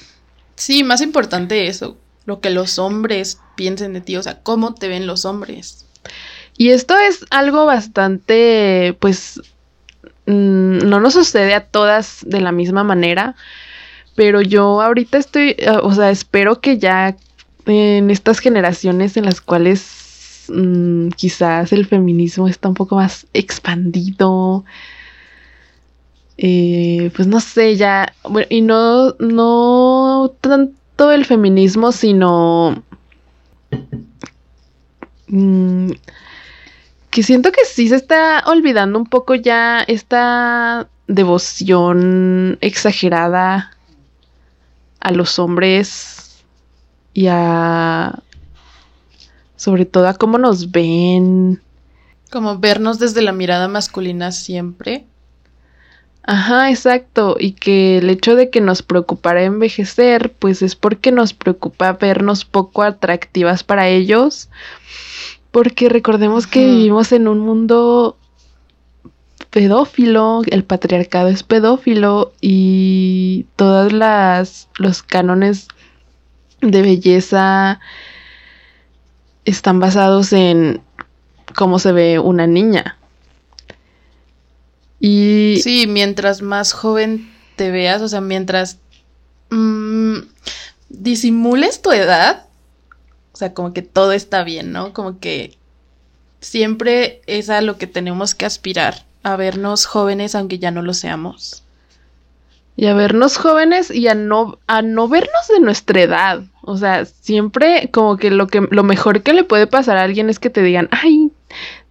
[0.56, 4.88] Sí, más importante eso, lo que los hombres piensen de ti, o sea, cómo te
[4.88, 5.86] ven los hombres.
[6.58, 9.42] Y esto es algo bastante, pues,
[10.28, 13.36] mm, no nos sucede a todas de la misma manera,
[14.16, 17.16] pero yo ahorita estoy, eh, o sea, espero que ya
[17.66, 24.66] en estas generaciones en las cuales mm, quizás el feminismo está un poco más expandido,
[26.42, 28.14] eh, pues no sé, ya,
[28.50, 32.82] y no, no tanto el feminismo, sino...
[35.28, 35.92] mm,
[37.10, 43.76] que siento que sí se está olvidando un poco ya esta devoción exagerada
[45.02, 46.46] a los hombres
[47.14, 48.20] y a
[49.58, 51.62] sobre todo a cómo nos ven
[52.32, 55.06] Como vernos desde la mirada masculina siempre.
[56.32, 57.38] Ajá, exacto.
[57.40, 62.46] Y que el hecho de que nos preocupara envejecer, pues es porque nos preocupa vernos
[62.46, 64.48] poco atractivas para ellos.
[65.50, 68.16] Porque recordemos que vivimos en un mundo
[69.50, 75.68] pedófilo, el patriarcado es pedófilo y todas las los cánones
[76.62, 77.80] de belleza
[79.46, 80.84] están basados en
[81.56, 82.99] cómo se ve una niña.
[85.00, 88.80] Y Sí, mientras más joven te veas, o sea, mientras
[89.50, 90.20] mm,
[90.90, 92.46] disimules tu edad,
[93.34, 94.94] o sea, como que todo está bien, ¿no?
[94.94, 95.58] Como que
[96.42, 100.94] siempre es a lo que tenemos que aspirar, a vernos jóvenes aunque ya no lo
[100.94, 101.64] seamos.
[102.76, 106.44] Y a vernos jóvenes y a no, a no vernos de nuestra edad.
[106.62, 110.30] O sea, siempre como que lo que lo mejor que le puede pasar a alguien
[110.30, 111.30] es que te digan, ay,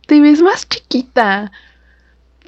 [0.07, 1.53] te ves más chiquita.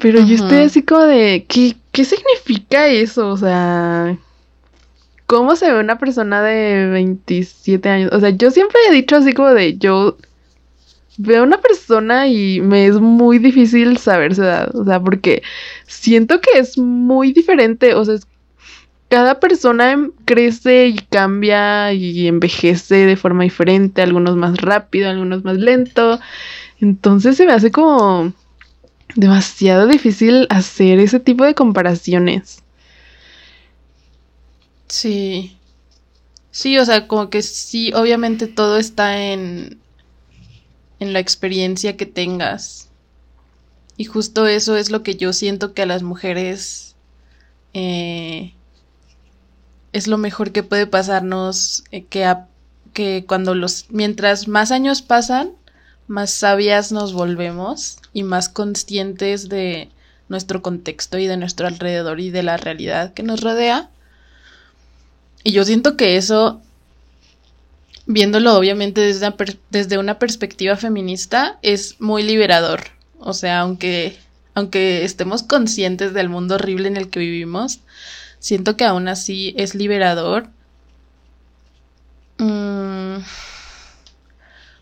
[0.01, 3.29] Pero yo estoy así como de, ¿qué, ¿qué significa eso?
[3.29, 4.17] O sea,
[5.25, 8.11] ¿cómo se ve una persona de 27 años?
[8.13, 10.17] O sea, yo siempre he dicho así como de, yo
[11.17, 14.75] veo a una persona y me es muy difícil saber su edad.
[14.75, 15.43] O sea, porque
[15.87, 17.93] siento que es muy diferente.
[17.95, 18.27] O sea, es-
[19.09, 24.01] cada persona em- crece y cambia y envejece de forma diferente.
[24.01, 26.19] Algunos más rápido, algunos más lento.
[26.81, 28.33] Entonces se me hace como
[29.15, 32.63] demasiado difícil hacer ese tipo de comparaciones.
[34.87, 35.57] Sí.
[36.51, 39.81] Sí, o sea, como que sí, obviamente todo está en,
[41.01, 42.89] en la experiencia que tengas.
[43.95, 46.97] Y justo eso es lo que yo siento que a las mujeres
[47.73, 48.55] eh,
[49.93, 52.47] es lo mejor que puede pasarnos, eh, que, a-
[52.93, 55.51] que cuando los, mientras más años pasan,
[56.11, 59.89] más sabias nos volvemos y más conscientes de
[60.27, 63.89] nuestro contexto y de nuestro alrededor y de la realidad que nos rodea.
[65.43, 66.61] Y yo siento que eso,
[68.05, 69.35] viéndolo obviamente desde una,
[69.69, 72.81] desde una perspectiva feminista, es muy liberador.
[73.17, 74.17] O sea, aunque,
[74.53, 77.79] aunque estemos conscientes del mundo horrible en el que vivimos,
[78.39, 80.49] siento que aún así es liberador.
[82.37, 83.19] Mm,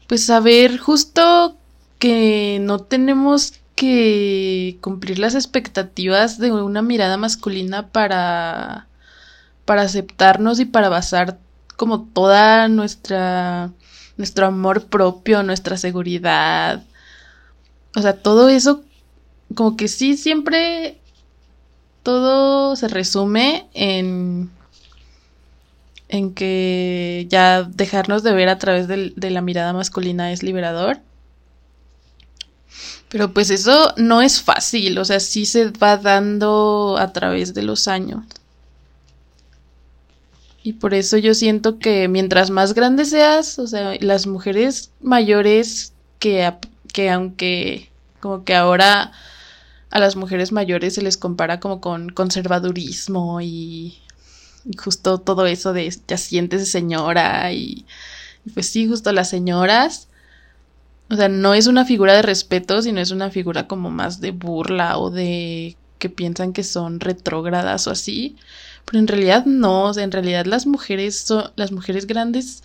[0.10, 1.56] pues saber justo
[2.00, 8.88] que no tenemos que cumplir las expectativas de una mirada masculina para
[9.66, 11.38] para aceptarnos y para basar
[11.78, 13.72] como toda nuestra
[14.18, 16.84] nuestro amor propio, nuestra seguridad.
[17.96, 18.84] O sea, todo eso
[19.54, 21.00] como que sí siempre
[22.02, 24.50] todo se resume en
[26.10, 31.00] en que ya dejarnos de ver a través de la mirada masculina es liberador.
[33.10, 37.64] Pero pues eso no es fácil, o sea, sí se va dando a través de
[37.64, 38.24] los años.
[40.64, 45.94] Y por eso yo siento que mientras más grande seas, o sea, las mujeres mayores
[46.20, 46.54] que,
[46.94, 49.12] que aunque como que ahora
[49.90, 54.00] a las mujeres mayores se les compara como con conservadurismo y
[54.78, 57.86] justo todo eso de ya siéntese señora y,
[58.54, 60.08] pues sí, justo las señoras,
[61.10, 64.32] o sea, no es una figura de respeto, sino es una figura como más de
[64.32, 68.36] burla o de que piensan que son retrógradas o así.
[68.86, 72.64] Pero en realidad no, o sea, en realidad las mujeres son, las mujeres grandes,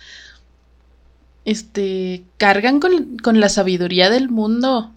[1.43, 4.91] este, cargan con, con la sabiduría del mundo.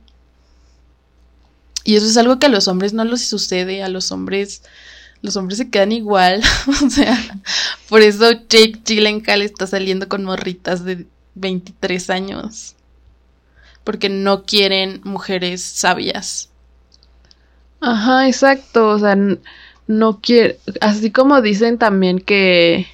[1.85, 4.63] Y eso es algo que a los hombres no les sucede, a los hombres,
[5.23, 6.43] los hombres se quedan igual,
[6.85, 7.19] o sea,
[7.89, 12.75] por eso Jake Gyllenhaal está saliendo con morritas de 23 años,
[13.85, 16.51] porque no quieren mujeres sabias.
[17.81, 18.89] Ajá, exacto.
[18.89, 19.17] O sea,
[19.87, 20.59] no quiere.
[20.81, 22.87] Así como dicen también que,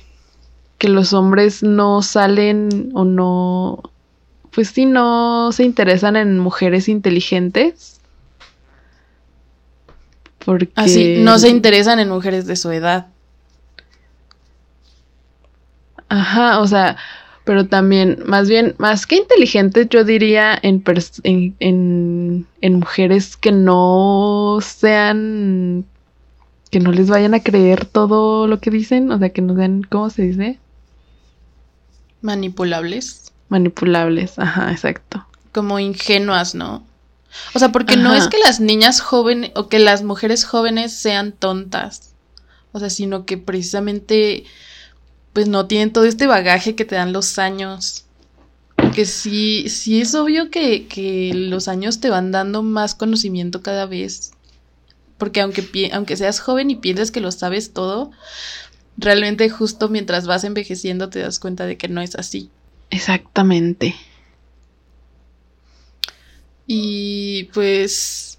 [0.78, 3.82] que los hombres no salen o no.
[4.50, 7.93] Pues sí, no se interesan en mujeres inteligentes.
[10.44, 10.70] Porque.
[10.74, 13.08] Así, no se interesan en mujeres de su edad.
[16.08, 16.96] Ajá, o sea,
[17.44, 20.82] pero también, más bien, más que inteligentes, yo diría en,
[21.24, 25.84] en, en, en mujeres que no sean,
[26.70, 29.82] que no les vayan a creer todo lo que dicen, o sea, que no sean,
[29.82, 30.58] ¿cómo se dice?
[32.22, 33.32] Manipulables.
[33.48, 35.26] Manipulables, ajá, exacto.
[35.52, 36.82] como ingenuas, ¿no?
[37.54, 41.32] O sea, porque no es que las niñas jóvenes o que las mujeres jóvenes sean
[41.32, 42.14] tontas.
[42.72, 44.44] O sea, sino que precisamente
[45.32, 48.04] pues no tienen todo este bagaje que te dan los años.
[48.76, 53.86] Porque sí, sí es obvio que, que los años te van dando más conocimiento cada
[53.86, 54.32] vez.
[55.18, 58.10] Porque aunque, aunque seas joven y pienses que lo sabes todo,
[58.96, 62.50] realmente justo mientras vas envejeciendo te das cuenta de que no es así.
[62.90, 63.94] Exactamente.
[66.66, 68.38] Y pues...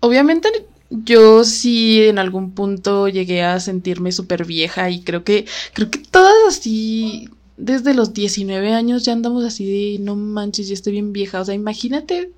[0.00, 0.48] Obviamente
[0.90, 5.98] yo sí en algún punto llegué a sentirme súper vieja y creo que, creo que
[5.98, 11.12] todas así, desde los 19 años ya andamos así de, no manches, ya estoy bien
[11.12, 11.40] vieja.
[11.40, 12.30] O sea, imagínate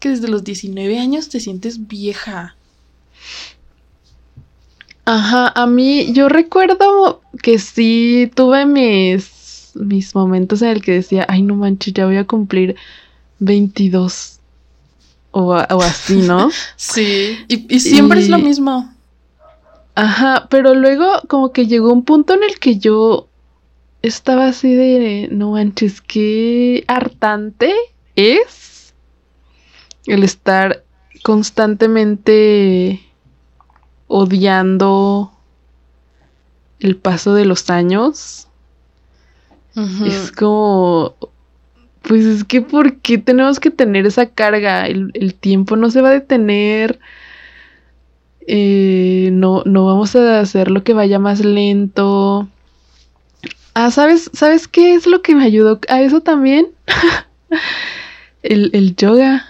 [0.00, 2.56] que desde los 19 años te sientes vieja.
[5.04, 11.26] Ajá, a mí yo recuerdo que sí tuve mis, mis momentos en el que decía,
[11.28, 12.74] ay no manches, ya voy a cumplir
[13.38, 14.40] 22
[15.30, 16.50] o, o así, ¿no?
[16.76, 18.92] sí, y, siempre es lo mismo.
[19.94, 23.28] Ajá, pero luego como que llegó un punto en el que yo
[24.02, 27.74] estaba así de, no manches, qué hartante
[28.16, 28.94] es
[30.06, 30.84] el estar
[31.22, 33.00] constantemente
[34.08, 35.32] odiando
[36.80, 38.48] el paso de los años.
[40.04, 41.16] Es como,
[42.06, 44.86] pues es que ¿por qué tenemos que tener esa carga?
[44.86, 46.98] El, tiempo no se va a detener.
[48.46, 52.48] Eh, no, no vamos a hacer lo que vaya más lento.
[53.74, 56.68] Ah, ¿sabes, ¿sabes qué es lo que me ayudó a eso también?
[58.42, 59.46] el, el yoga.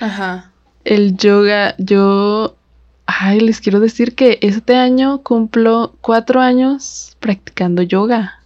[0.00, 0.52] Ajá.
[0.84, 2.56] El yoga, yo
[3.06, 8.40] Ay, les quiero decir que este año cumplo cuatro años practicando yoga.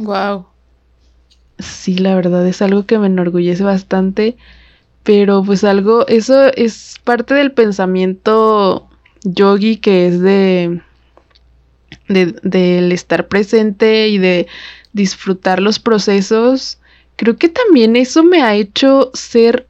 [0.00, 0.46] Wow.
[1.58, 4.36] Sí, la verdad es algo que me enorgullece bastante,
[5.04, 8.88] pero pues algo, eso es parte del pensamiento
[9.24, 10.82] yogi que es de,
[12.08, 14.46] de del estar presente y de
[14.92, 16.78] disfrutar los procesos.
[17.16, 19.66] Creo que también eso me ha hecho ser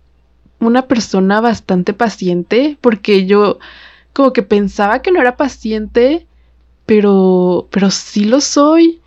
[0.61, 3.59] una persona bastante paciente, porque yo
[4.13, 6.27] como que pensaba que no era paciente,
[6.87, 9.01] pero, pero sí lo soy.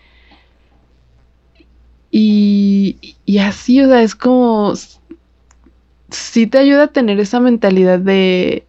[2.16, 4.74] Y, y así, o sea, es como,
[6.12, 8.68] sí te ayuda a tener esa mentalidad de,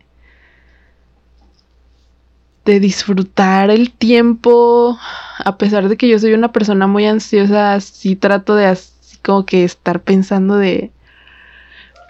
[2.64, 4.99] de disfrutar el tiempo,
[5.45, 9.45] a pesar de que yo soy una persona muy ansiosa, sí trato de así como
[9.45, 10.90] que estar pensando de,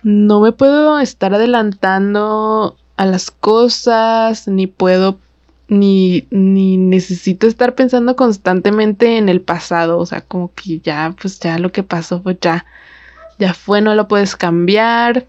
[0.05, 5.18] no me puedo estar adelantando a las cosas, ni puedo,
[5.68, 11.40] ni, ni necesito estar pensando constantemente en el pasado, o sea, como que ya, pues
[11.40, 12.66] ya lo que pasó, pues ya,
[13.38, 15.26] ya fue, no lo puedes cambiar,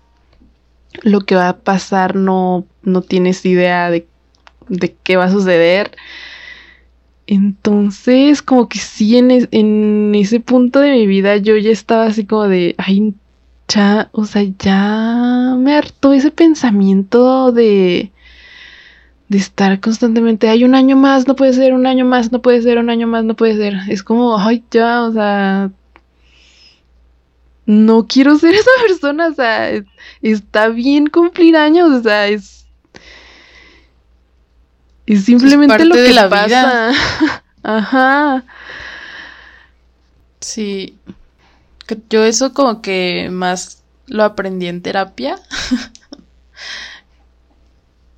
[1.04, 4.08] lo que va a pasar no, no tienes idea de,
[4.68, 5.92] de qué va a suceder.
[7.28, 12.26] Entonces, como que sí, en, en ese punto de mi vida yo ya estaba así
[12.26, 13.16] como de, ay,
[13.68, 18.12] ya, o sea, ya me hartó ese pensamiento de,
[19.28, 22.62] de estar constantemente, hay un año más, no puede ser, un año más, no puede
[22.62, 23.74] ser, un año más, no puede ser.
[23.90, 25.72] Es como, ay, ya, o sea,
[27.66, 29.72] no quiero ser esa persona, o sea,
[30.22, 32.66] está bien cumplir años, o sea, es...
[35.08, 36.92] Es simplemente lo que la pasa.
[37.64, 38.44] Ajá.
[40.40, 40.98] Sí.
[42.10, 45.40] Yo eso como que más lo aprendí en terapia.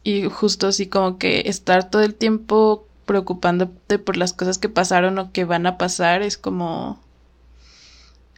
[0.08, 5.20] y justo así como que estar todo el tiempo preocupándote por las cosas que pasaron
[5.20, 6.98] o que van a pasar es como...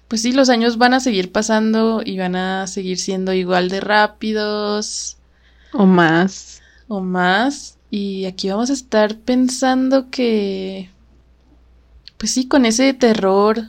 [0.08, 3.82] Pues sí, los años van a seguir pasando y van a seguir siendo igual de
[3.82, 5.18] rápidos.
[5.72, 6.64] O más.
[6.88, 7.78] O más.
[7.92, 10.90] Y aquí vamos a estar pensando que...
[12.18, 13.62] Pues sí, con ese terror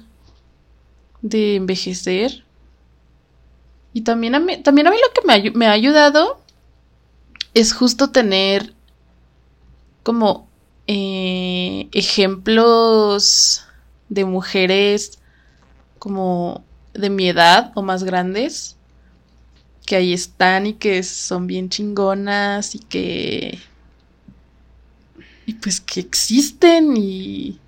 [1.21, 2.45] de envejecer.
[3.93, 6.41] Y también a mí, también a mí lo que me, me ha ayudado
[7.55, 8.75] es justo tener
[10.03, 10.49] como
[10.87, 13.65] eh, ejemplos
[14.09, 15.19] de mujeres
[15.99, 18.77] como de mi edad o más grandes
[19.87, 23.59] que ahí están y que son bien chingonas y que
[25.47, 27.59] y pues que existen y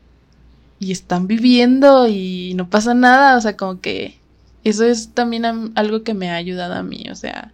[0.83, 4.19] y están viviendo y no pasa nada, o sea, como que
[4.65, 5.45] eso es también
[5.77, 7.53] algo que me ha ayudado a mí, o sea,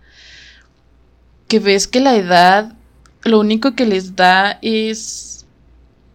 [1.49, 2.75] que ves que la edad
[3.25, 5.47] lo único que les da es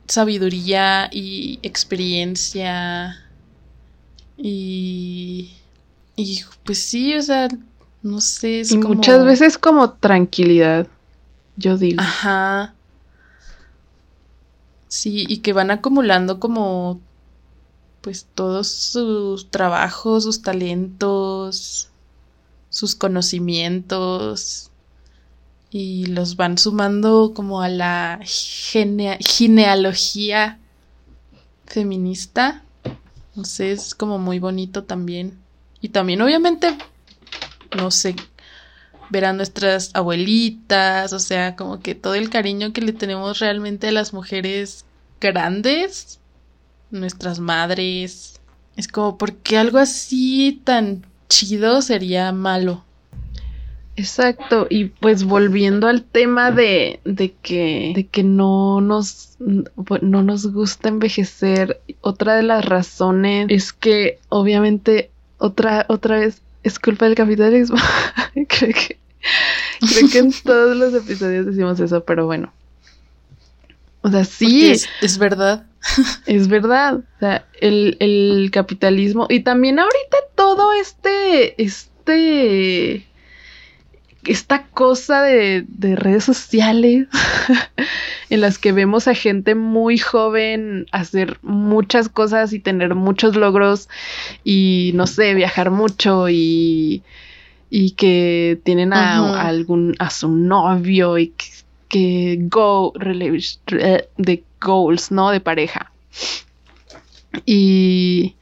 [0.07, 3.17] sabiduría y experiencia
[4.37, 5.51] y
[6.15, 7.47] y pues sí, o sea,
[8.03, 10.87] no sé, es y muchas veces como tranquilidad,
[11.57, 11.99] yo digo.
[11.99, 12.75] Ajá.
[14.87, 17.01] Sí, y que van acumulando como
[18.01, 21.89] pues todos sus trabajos, sus talentos,
[22.69, 24.69] sus conocimientos
[25.73, 30.59] y los van sumando como a la genealogía
[31.65, 32.61] feminista.
[33.33, 35.39] No sé, es como muy bonito también.
[35.81, 36.77] Y también obviamente,
[37.75, 38.15] no sé,
[39.09, 43.87] ver a nuestras abuelitas, o sea, como que todo el cariño que le tenemos realmente
[43.87, 44.85] a las mujeres
[45.19, 46.19] grandes,
[46.91, 48.39] nuestras madres.
[48.75, 52.83] Es como, porque algo así tan chido sería malo?
[53.95, 60.51] Exacto, y pues volviendo al tema de, de, que, de que no nos, no nos
[60.51, 67.13] gusta envejecer, otra de las razones es que obviamente otra, otra vez es culpa del
[67.13, 67.77] capitalismo.
[68.33, 68.97] creo que,
[69.79, 72.51] creo que en todos los episodios decimos eso, pero bueno.
[74.01, 74.71] O sea, sí.
[74.71, 75.65] Es, es, verdad.
[76.25, 76.95] Es verdad.
[76.95, 79.27] O sea, el, el capitalismo.
[79.29, 81.61] Y también ahorita todo este.
[81.61, 83.05] Este
[84.25, 85.65] esta cosa de,
[85.95, 87.07] redes sociales
[88.29, 93.89] en las que vemos a gente muy joven hacer muchas cosas y tener muchos logros
[94.43, 97.03] y no sé, viajar mucho y,
[97.69, 101.45] y que tienen a, algún a su novio y que,
[101.89, 105.29] que go de goals, ¿no?
[105.29, 105.91] De pareja.
[107.45, 108.35] Y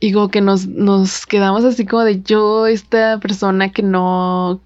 [0.00, 4.60] y como que nos, nos quedamos así como de yo, esta persona que no,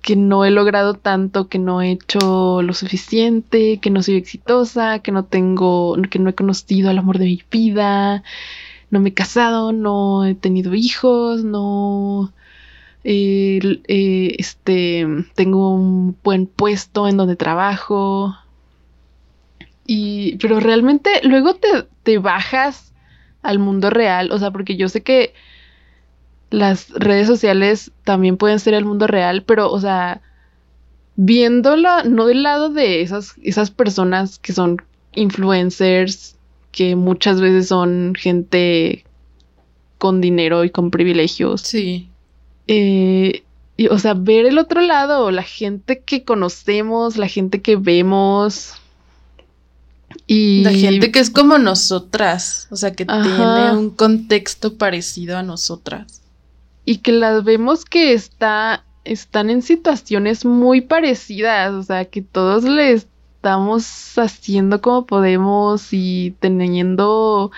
[0.00, 5.00] que no he logrado tanto, que no he hecho lo suficiente, que no soy exitosa,
[5.00, 8.22] que no tengo, que no he conocido al amor de mi vida,
[8.90, 12.32] no me he casado, no he tenido hijos, no
[13.04, 13.80] eh,
[14.38, 18.36] este tengo un buen puesto en donde trabajo.
[19.86, 21.68] Y, pero realmente luego te,
[22.02, 22.91] te bajas
[23.42, 25.34] al mundo real, o sea, porque yo sé que
[26.50, 30.20] las redes sociales también pueden ser el mundo real, pero, o sea,
[31.16, 34.82] viéndola, no del lado de esas, esas personas que son
[35.14, 36.36] influencers,
[36.70, 39.04] que muchas veces son gente
[39.98, 41.60] con dinero y con privilegios.
[41.62, 42.08] Sí.
[42.66, 43.42] Eh,
[43.76, 48.74] y, o sea, ver el otro lado, la gente que conocemos, la gente que vemos,
[50.26, 50.62] y...
[50.62, 56.22] La gente que es como nosotras, o sea, que tiene un contexto parecido a nosotras.
[56.84, 62.64] Y que las vemos que está, están en situaciones muy parecidas, o sea, que todos
[62.64, 67.50] le estamos haciendo como podemos y teniendo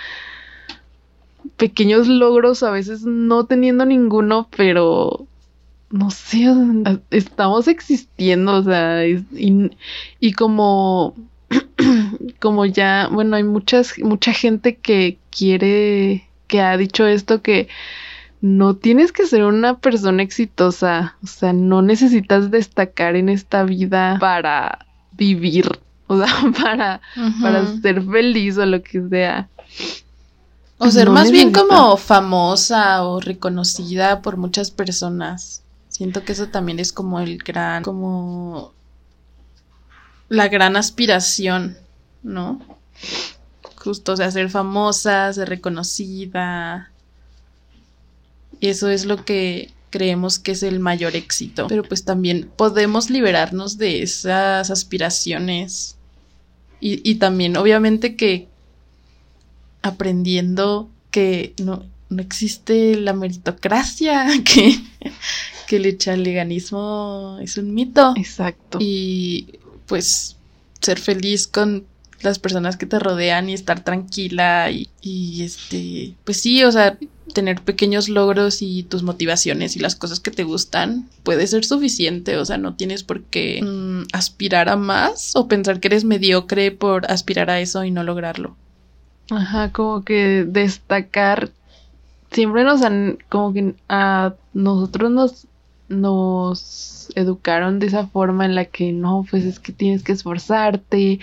[1.57, 5.27] pequeños logros, a veces no teniendo ninguno, pero
[5.91, 6.47] no sé,
[7.11, 9.25] estamos existiendo, o sea, y,
[10.19, 11.15] y como
[12.41, 17.69] como ya, bueno, hay muchas, mucha gente que quiere, que ha dicho esto que
[18.41, 24.19] no tienes que ser una persona exitosa, o sea, no necesitas destacar en esta vida
[24.21, 27.01] para vivir, o sea, para,
[27.41, 29.49] para ser feliz o lo que sea.
[30.79, 35.63] O ser más bien como famosa o reconocida por muchas personas.
[35.89, 38.75] Siento que eso también es como el gran, como
[40.29, 41.79] la gran aspiración,
[42.25, 42.61] ¿no?
[43.77, 46.91] Justo, o sea, ser famosa, ser reconocida.
[48.59, 51.67] Y eso es lo que creemos que es el mayor éxito.
[51.69, 55.97] Pero pues también podemos liberarnos de esas aspiraciones.
[56.81, 58.49] Y, y también, obviamente, que
[59.83, 64.81] aprendiendo que no, no existe la meritocracia, que,
[65.67, 68.15] que el echaleganismo es un mito.
[68.17, 68.79] Exacto.
[68.81, 70.37] Y pues
[70.81, 71.85] ser feliz con
[72.25, 76.99] las personas que te rodean y estar tranquila y, este, pues sí, o sea,
[77.33, 82.37] tener pequeños logros y tus motivaciones y las cosas que te gustan puede ser suficiente,
[82.37, 86.71] o sea, no tienes por qué mm, aspirar a más o pensar que eres mediocre
[86.71, 88.57] por aspirar a eso y no lograrlo.
[89.31, 91.51] Ajá, como que destacar,
[92.31, 95.47] siempre nos han, como que a nosotros nos
[95.89, 101.21] nos educaron de esa forma en la que no, pues es que tienes que esforzarte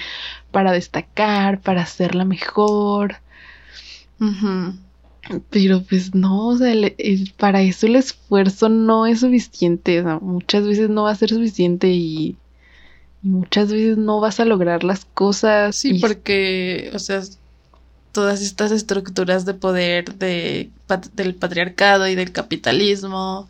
[0.52, 3.16] para destacar, para ser la mejor.
[5.50, 6.74] Pero pues no, o sea,
[7.38, 12.38] para eso el esfuerzo no es suficiente, muchas veces no va a ser suficiente y,
[13.22, 15.76] muchas veces no vas a lograr las cosas.
[15.76, 17.22] Sí, porque, o sea,
[18.12, 20.70] todas estas estructuras de poder de,
[21.14, 23.50] del patriarcado y del capitalismo,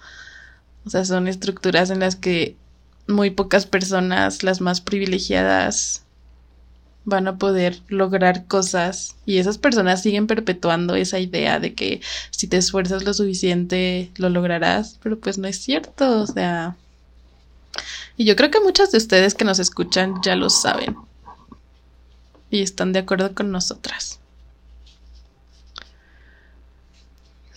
[0.86, 2.56] o sea, son estructuras en las que
[3.08, 6.04] muy pocas personas, las más privilegiadas,
[7.04, 9.16] van a poder lograr cosas.
[9.26, 12.02] Y esas personas siguen perpetuando esa idea de que
[12.32, 16.76] si te esfuerzas lo suficiente lo lograrás, pero pues no es cierto, o sea,
[18.18, 20.96] y yo creo que muchos de ustedes que nos escuchan ya lo saben.
[22.50, 24.20] Y están de acuerdo con nosotras.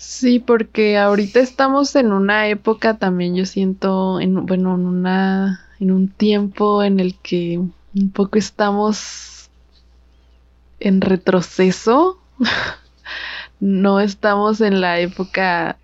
[0.06, 5.90] Sí, porque ahorita estamos en una época también, yo siento, en, bueno, en una, en
[5.90, 9.50] un tiempo en el que un poco estamos
[10.80, 12.18] en retroceso.
[13.60, 15.78] no estamos en la época,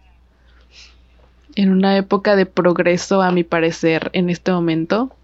[1.54, 5.16] en una época de progreso, a mi parecer, en este momento.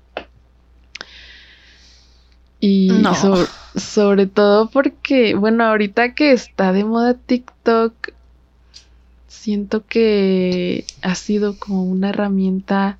[2.60, 3.14] Y No.
[3.14, 7.94] so- sobre todo porque, bueno, ahorita que está de moda TikTok,
[9.36, 12.98] siento que ha sido como una herramienta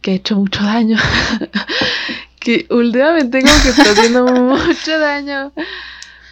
[0.00, 0.98] que ha hecho mucho daño.
[2.40, 5.52] que últimamente como que está haciendo mucho daño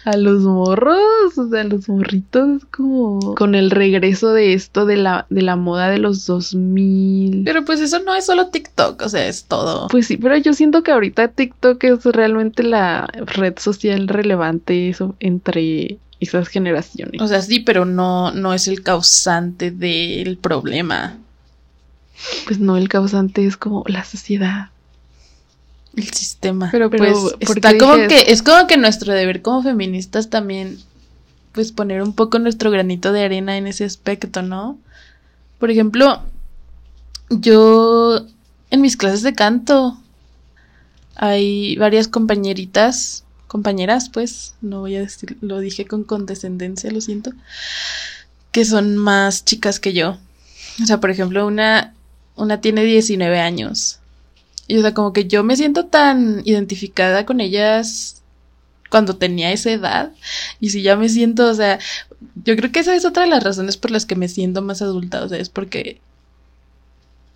[0.05, 4.85] a los morros, o sea, a los morritos, es como con el regreso de esto
[4.85, 7.43] de la, de la moda de los 2000.
[7.45, 9.87] Pero pues eso no es solo TikTok, o sea, es todo.
[9.87, 15.15] Pues sí, pero yo siento que ahorita TikTok es realmente la red social relevante eso,
[15.19, 17.21] entre esas generaciones.
[17.21, 21.17] O sea, sí, pero no, no es el causante del problema.
[22.45, 24.69] Pues no, el causante es como la sociedad.
[25.95, 26.69] El sistema.
[26.71, 30.79] Pero, Pero, pues ¿por está como que, es como que nuestro deber como feministas también,
[31.51, 34.79] pues poner un poco nuestro granito de arena en ese aspecto, ¿no?
[35.59, 36.23] Por ejemplo,
[37.29, 38.25] yo
[38.71, 39.97] en mis clases de canto
[41.15, 43.22] hay varias compañeritas,
[43.53, 47.33] compañeras, pues, no voy a decir, lo dije con condescendencia, lo siento,
[48.51, 50.17] que son más chicas que yo.
[50.81, 51.93] O sea, por ejemplo, una,
[52.35, 53.99] una tiene 19 años.
[54.67, 58.23] Y o sea, como que yo me siento tan identificada con ellas
[58.89, 60.11] cuando tenía esa edad.
[60.59, 61.77] Y si ya me siento, o sea,
[62.43, 64.81] yo creo que esa es otra de las razones por las que me siento más
[64.81, 65.23] adulta.
[65.23, 66.01] O sea, es porque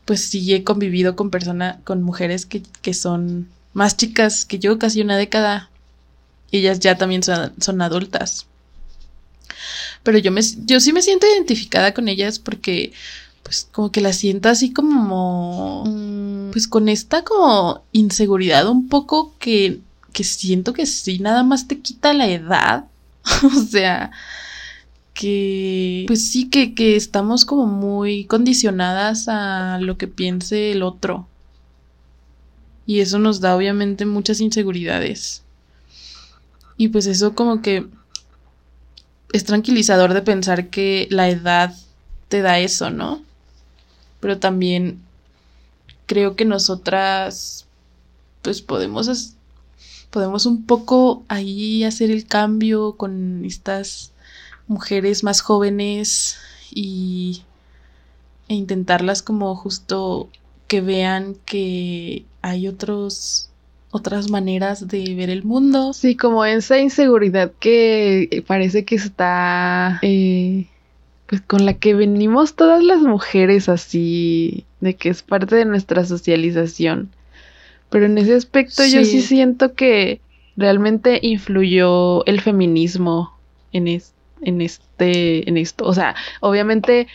[0.06, 4.80] pues sí he convivido con personas, con mujeres que, que son más chicas que yo,
[4.80, 5.70] casi una década.
[6.52, 8.46] Y ellas ya también son, son adultas.
[10.04, 12.94] Pero yo me yo sí me siento identificada con ellas porque
[13.44, 19.34] pues como que la siento así como mm, pues con esta como inseguridad un poco
[19.40, 19.82] que
[20.14, 22.86] que siento que sí nada más te quita la edad.
[23.44, 24.12] O sea
[25.14, 31.28] que pues sí que, que estamos como muy condicionadas a lo que piense el otro.
[32.86, 35.44] Y eso nos da obviamente muchas inseguridades
[36.78, 37.88] y pues eso como que
[39.34, 41.76] es tranquilizador de pensar que la edad
[42.30, 43.22] te da eso, ¿no?
[44.20, 45.02] Pero también
[46.06, 47.66] creo que nosotras
[48.42, 49.34] pues podemos
[50.10, 54.12] podemos un poco ahí hacer el cambio con estas
[54.68, 56.38] mujeres más jóvenes
[56.72, 57.44] y
[58.48, 60.30] e intentarlas como justo
[60.68, 63.47] que vean que hay otros
[63.92, 65.94] otras maneras de ver el mundo.
[65.94, 70.66] Sí, como esa inseguridad que parece que está, eh,
[71.28, 76.06] pues con la que venimos todas las mujeres así, de que es parte de nuestra
[76.06, 77.10] socialización.
[77.90, 79.22] Pero en ese aspecto yo sí Sí.
[79.22, 80.20] siento que
[80.58, 83.32] realmente influyó el feminismo
[83.72, 85.86] en, es- en este, en esto.
[85.86, 87.08] O sea, obviamente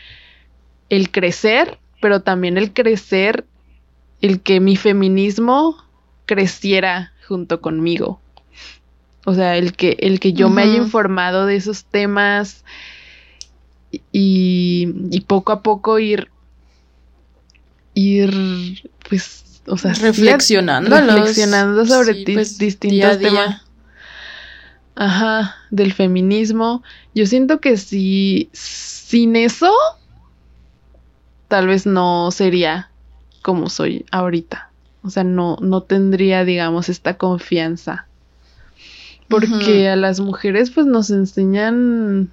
[0.89, 3.45] el crecer, pero también el crecer,
[4.21, 5.77] el que mi feminismo
[6.27, 8.21] creciera junto conmigo.
[9.25, 12.65] O sea, el que, el que yo me haya informado de esos temas
[14.11, 16.29] y, y poco a poco ir,
[17.95, 23.63] ir, pues, o sea, reflexionando, reflexionando sobre pues, distintos temas.
[24.95, 26.83] Ajá, del feminismo.
[27.15, 29.73] Yo siento que si sin eso,
[31.49, 32.91] tal vez no sería
[33.41, 34.72] como soy ahorita.
[35.05, 38.07] O sea, no, no tendría, digamos, esta confianza.
[39.29, 42.31] Porque a las mujeres, pues, nos enseñan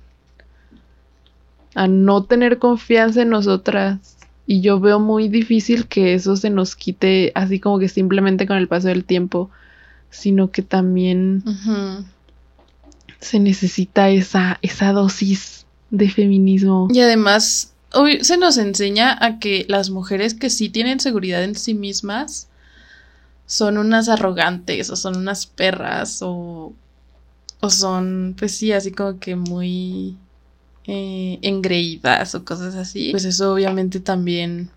[1.73, 4.17] a no tener confianza en nosotras.
[4.45, 8.57] Y yo veo muy difícil que eso se nos quite así como que simplemente con
[8.57, 9.49] el paso del tiempo.
[10.11, 11.43] Sino que también
[13.19, 16.87] se necesita esa, esa dosis de feminismo.
[16.91, 21.55] Y además, hoy se nos enseña a que las mujeres que sí tienen seguridad en
[21.55, 22.48] sí mismas
[23.49, 26.71] son unas arrogantes o son unas perras o,
[27.59, 30.15] o son, pues sí, así como que muy
[30.85, 33.09] eh, engreídas o cosas así.
[33.09, 34.69] Pues eso obviamente también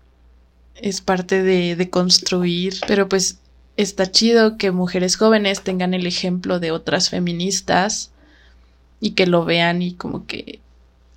[0.75, 3.37] es parte de, de construir, pero pues
[3.77, 8.09] está chido que mujeres jóvenes tengan el ejemplo de otras feministas
[8.99, 10.61] y que lo vean y como que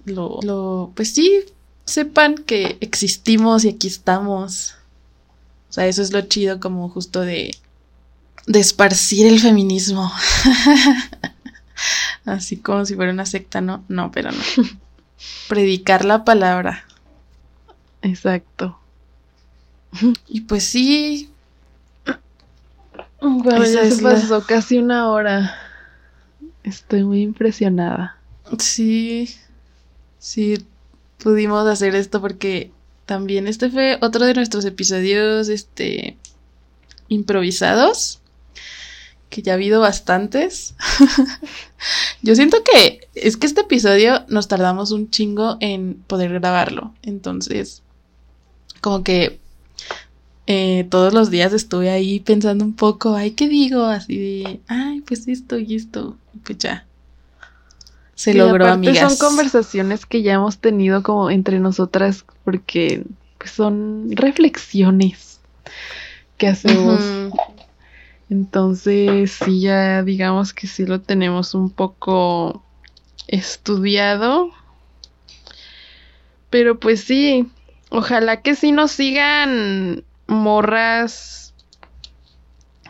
[0.04, 1.40] lo, lo pues sí,
[1.86, 4.74] sepan que existimos y aquí estamos.
[5.68, 7.56] O sea, eso es lo chido como justo de,
[8.46, 10.10] de esparcir el feminismo.
[12.24, 13.84] Así como si fuera una secta, ¿no?
[13.88, 14.38] No, pero no.
[15.48, 16.84] Predicar la palabra.
[18.02, 18.78] Exacto.
[20.28, 21.30] Y pues sí.
[23.20, 25.54] Bueno, Esa ya se la- pasó casi una hora.
[26.62, 28.16] Estoy muy impresionada.
[28.58, 29.34] Sí.
[30.18, 30.64] Sí,
[31.22, 32.72] pudimos hacer esto porque
[33.06, 36.18] también este fue otro de nuestros episodios, este,
[37.08, 38.20] improvisados.
[39.30, 40.74] Que ya ha habido bastantes.
[42.22, 46.94] Yo siento que es que este episodio nos tardamos un chingo en poder grabarlo.
[47.02, 47.82] Entonces,
[48.80, 49.40] como que
[50.46, 53.84] eh, todos los días estuve ahí pensando un poco, ay, ¿qué digo?
[53.84, 56.16] Así de, ay, pues esto y esto.
[56.44, 56.85] Pues ya.
[58.16, 59.16] Se Y logró, aparte amigas.
[59.16, 63.04] Son conversaciones que ya hemos tenido como entre nosotras porque
[63.38, 65.38] pues, son reflexiones
[66.38, 67.00] que hacemos.
[68.30, 72.64] Entonces, sí, ya digamos que sí lo tenemos un poco
[73.28, 74.50] estudiado.
[76.48, 77.46] Pero pues sí,
[77.90, 81.52] ojalá que sí nos sigan morras.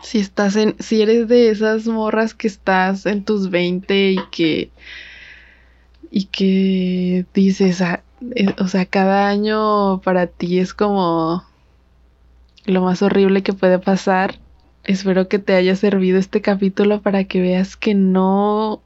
[0.04, 4.70] Si estás en, si eres de esas morras que estás en tus 20 y que
[6.10, 8.02] y que dices, ah,
[8.34, 11.44] eh, o sea, cada año para ti es como
[12.64, 14.38] lo más horrible que puede pasar.
[14.84, 18.82] Espero que te haya servido este capítulo para que veas que no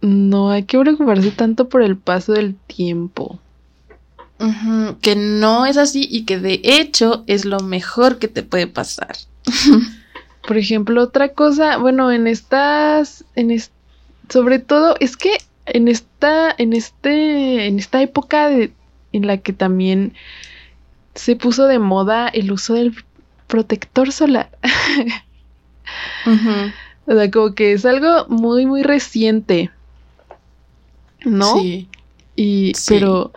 [0.00, 3.38] no hay que preocuparse tanto por el paso del tiempo.
[5.00, 9.16] Que no es así y que de hecho es lo mejor que te puede pasar.
[10.46, 13.50] Por ejemplo, otra cosa, bueno, en estas, en
[14.28, 18.72] sobre todo, es que en esta, en este, en esta época de,
[19.12, 20.14] en la que también
[21.14, 22.94] se puso de moda el uso del
[23.46, 24.50] protector solar.
[26.26, 26.72] Ujú.
[27.08, 29.70] O sea, como que es algo muy, muy reciente.
[31.24, 31.54] ¿No?
[31.54, 31.88] Sí.
[32.34, 32.94] Y, Sí.
[32.94, 33.30] pero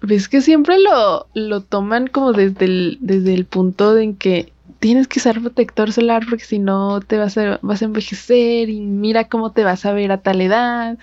[0.00, 4.52] ves que siempre lo, lo toman como desde el, desde el punto de en que
[4.80, 8.80] tienes que usar protector solar porque si no te vas a, vas a envejecer y
[8.80, 10.98] mira cómo te vas a ver a tal edad.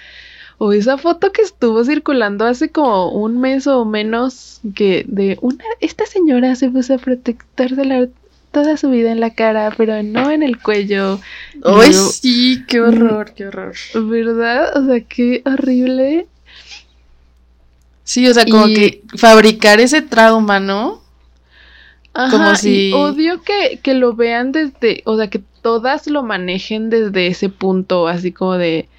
[0.58, 5.64] O esa foto que estuvo circulando hace como un mes o menos que de una,
[5.80, 8.10] esta señora se puso protector solar
[8.52, 11.20] toda su vida en la cara, pero no en el cuello.
[11.64, 13.76] Ay, sí, qué horror, qué horror.
[13.94, 14.76] ¿Verdad?
[14.78, 16.26] O sea, qué horrible.
[18.04, 21.02] Sí, o sea, como Y- que fabricar ese trauma, ¿no?
[22.20, 26.24] Ajá, Como y si- odio que, que lo vean desde, o sea, que todas lo
[26.24, 28.90] manejen desde ese punto, así como de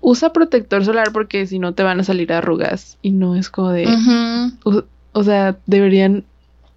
[0.00, 3.70] usa protector solar porque si no te van a salir arrugas y no es como
[3.72, 3.84] de,
[4.64, 6.24] o, o sea, deberían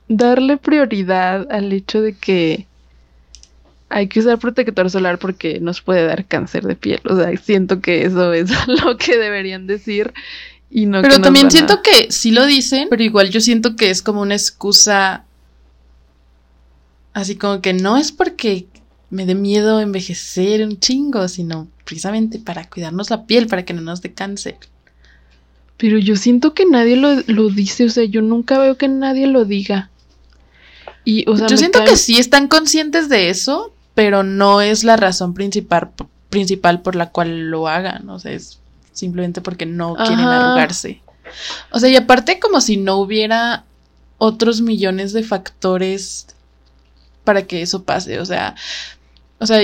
[0.08, 2.66] darle prioridad al hecho de que
[3.90, 7.80] hay que usar protector solar porque nos puede dar cáncer de piel, o sea, siento
[7.80, 8.50] que eso es
[8.84, 10.14] lo que deberían decir
[10.72, 13.92] y no Pero también a- siento que sí lo dicen, pero igual yo siento que
[13.92, 15.26] es como una excusa.
[17.14, 18.68] Así como que no es porque
[19.10, 23.82] me dé miedo envejecer un chingo, sino precisamente para cuidarnos la piel, para que no
[23.82, 24.58] nos dé cáncer.
[25.78, 29.28] Pero yo siento que nadie lo, lo dice, o sea, yo nunca veo que nadie
[29.28, 29.90] lo diga.
[31.06, 34.84] Y, o sea, yo siento cae- que sí están conscientes de eso, pero no es
[34.84, 35.92] la razón principal,
[36.30, 38.10] principal por la cual lo hagan.
[38.10, 38.60] O sea, es
[38.94, 41.02] simplemente porque no quieren arrugarse.
[41.72, 43.66] O sea, y aparte como si no hubiera
[44.18, 46.28] otros millones de factores
[47.24, 48.20] para que eso pase.
[48.20, 48.56] O sea,
[49.40, 49.60] o sea,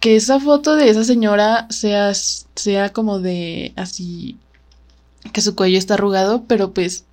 [0.00, 4.36] que esa foto de esa señora sea, sea como de así,
[5.32, 7.04] que su cuello está arrugado, pero pues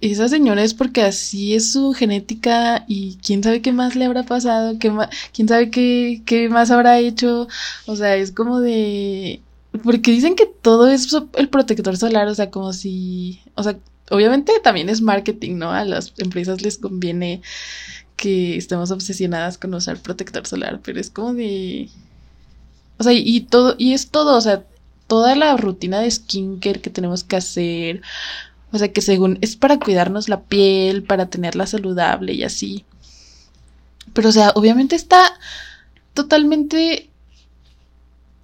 [0.00, 4.22] esa señora es porque así es su genética y quién sabe qué más le habrá
[4.24, 4.92] pasado, qué
[5.32, 7.48] quién sabe qué, qué más habrá hecho.
[7.86, 9.40] O sea, es como de...
[9.82, 13.40] Porque dicen que todo es el protector solar, o sea, como si...
[13.54, 13.78] O sea,
[14.10, 15.70] obviamente también es marketing, ¿no?
[15.72, 17.42] A las empresas les conviene
[18.18, 21.88] que estemos obsesionadas con usar protector solar, pero es como de...
[22.98, 24.64] O sea, y todo, y es todo, o sea,
[25.06, 28.02] toda la rutina de skincare que tenemos que hacer,
[28.72, 32.84] o sea, que según es para cuidarnos la piel, para tenerla saludable y así.
[34.12, 35.22] Pero, o sea, obviamente está
[36.12, 37.08] totalmente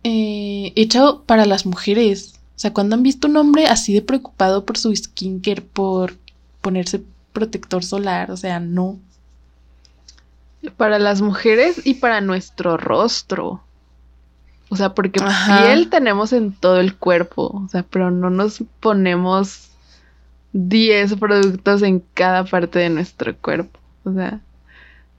[0.05, 0.89] eh,
[1.27, 2.35] para las mujeres.
[2.57, 6.17] O sea, cuando han visto un hombre así de preocupado por su skincare, por
[6.61, 7.03] ponerse
[7.33, 8.99] protector solar, o sea, no.
[10.77, 13.63] Para las mujeres y para nuestro rostro.
[14.71, 15.63] O sea, porque Ajá.
[15.63, 19.71] piel tenemos en todo el cuerpo, o sea, pero no nos ponemos
[20.53, 23.79] 10 productos en cada parte de nuestro cuerpo.
[24.05, 24.41] O sea,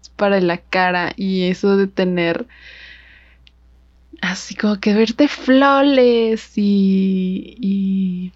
[0.01, 2.47] es para la cara y eso de tener
[4.21, 8.31] así como que verte flores y, y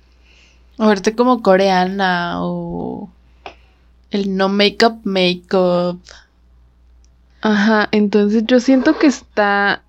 [0.78, 3.10] O verte como coreana o
[4.12, 6.02] el no make-up, make-up.
[7.42, 9.84] Ajá, entonces yo siento que está,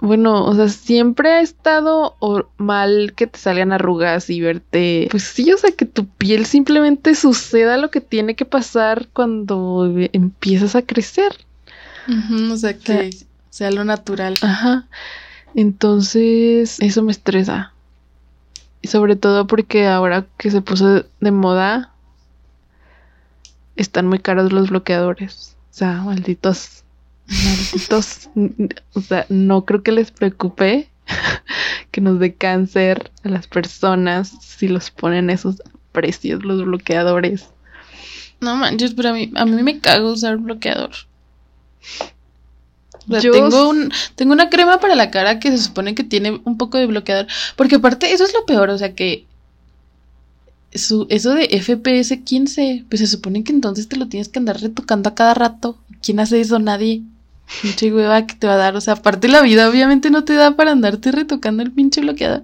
[0.00, 2.16] bueno, o sea, siempre ha estado
[2.56, 7.14] mal que te salgan arrugas y verte, pues sí, o sea, que tu piel simplemente
[7.14, 11.32] suceda lo que tiene que pasar cuando empiezas a crecer.
[12.08, 13.10] Ujú, o sea, que
[13.50, 14.36] sea lo natural.
[14.40, 14.88] Ajá,
[15.54, 17.74] entonces eso me estresa.
[18.80, 21.92] Y sobre todo porque ahora que se puso de moda,
[23.76, 25.57] están muy caros los bloqueadores.
[25.78, 26.82] O sea, malditos,
[27.28, 28.28] malditos.
[28.94, 30.88] o sea, no creo que les preocupe
[31.92, 35.62] que nos dé cáncer a las personas si los ponen esos
[35.92, 37.50] precios, los bloqueadores.
[38.40, 40.90] No manches, pero a mí, a mí me cago usar bloqueador.
[43.08, 46.02] O sea, Yo tengo, un, tengo una crema para la cara que se supone que
[46.02, 47.28] tiene un poco de bloqueador.
[47.54, 49.27] Porque aparte, eso es lo peor, o sea que
[50.74, 54.60] su, eso de FPS 15, pues se supone que entonces te lo tienes que andar
[54.60, 55.78] retocando a cada rato.
[56.02, 56.58] ¿Quién hace eso?
[56.58, 57.02] Nadie.
[57.62, 58.76] Pinche hueva que te va a dar.
[58.76, 62.42] O sea, aparte la vida obviamente no te da para andarte retocando el pinche bloqueador.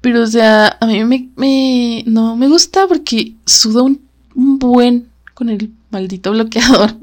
[0.00, 4.00] Pero, o sea, a mí me, me- no me gusta porque suda un,
[4.34, 6.96] un buen con el maldito bloqueador.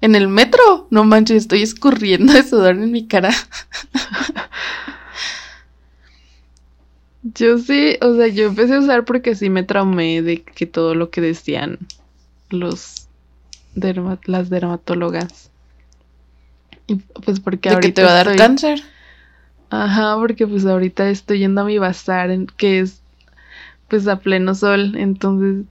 [0.00, 3.30] En el metro, no manches, estoy escurriendo de sudor en mi cara.
[7.22, 10.94] Yo sí, o sea, yo empecé a usar porque sí me traumé de que todo
[10.94, 11.78] lo que decían
[12.48, 13.06] los
[14.24, 15.50] las dermatólogas.
[16.86, 18.82] Y pues porque De que ahorita te va a dar estoy- cáncer.
[19.70, 23.00] Ajá, porque pues ahorita estoy yendo a mi bazar en, que es
[23.88, 25.64] pues a pleno sol, entonces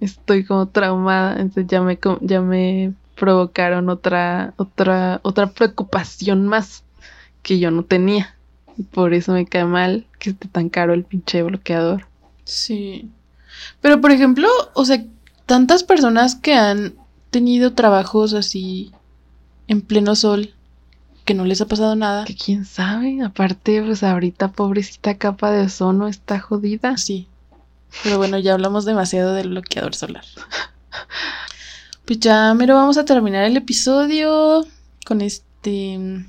[0.00, 6.84] estoy como traumada, entonces ya me ya me provocaron otra otra otra preocupación más
[7.42, 8.34] que yo no tenía.
[8.76, 12.06] Y por eso me cae mal que esté tan caro el pinche bloqueador.
[12.44, 13.10] Sí.
[13.80, 15.04] Pero, por ejemplo, o sea,
[15.46, 16.94] tantas personas que han
[17.30, 18.92] tenido trabajos así
[19.68, 20.54] en pleno sol
[21.24, 22.24] que no les ha pasado nada.
[22.24, 26.96] Que quién sabe, aparte pues ahorita pobrecita capa de ozono está jodida.
[26.96, 27.28] Sí.
[28.02, 30.24] Pero bueno, ya hablamos demasiado del bloqueador solar.
[32.04, 34.66] Pues ya mero vamos a terminar el episodio
[35.06, 36.24] con este.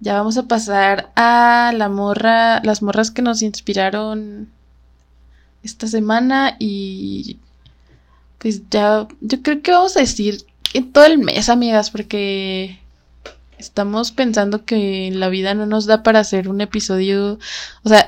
[0.00, 4.48] Ya vamos a pasar a la morra, las morras que nos inspiraron
[5.62, 7.38] esta semana y
[8.38, 12.78] pues ya, yo creo que vamos a decir en todo el mes, amigas, porque
[13.58, 17.38] estamos pensando que la vida no nos da para hacer un episodio,
[17.82, 18.06] o sea,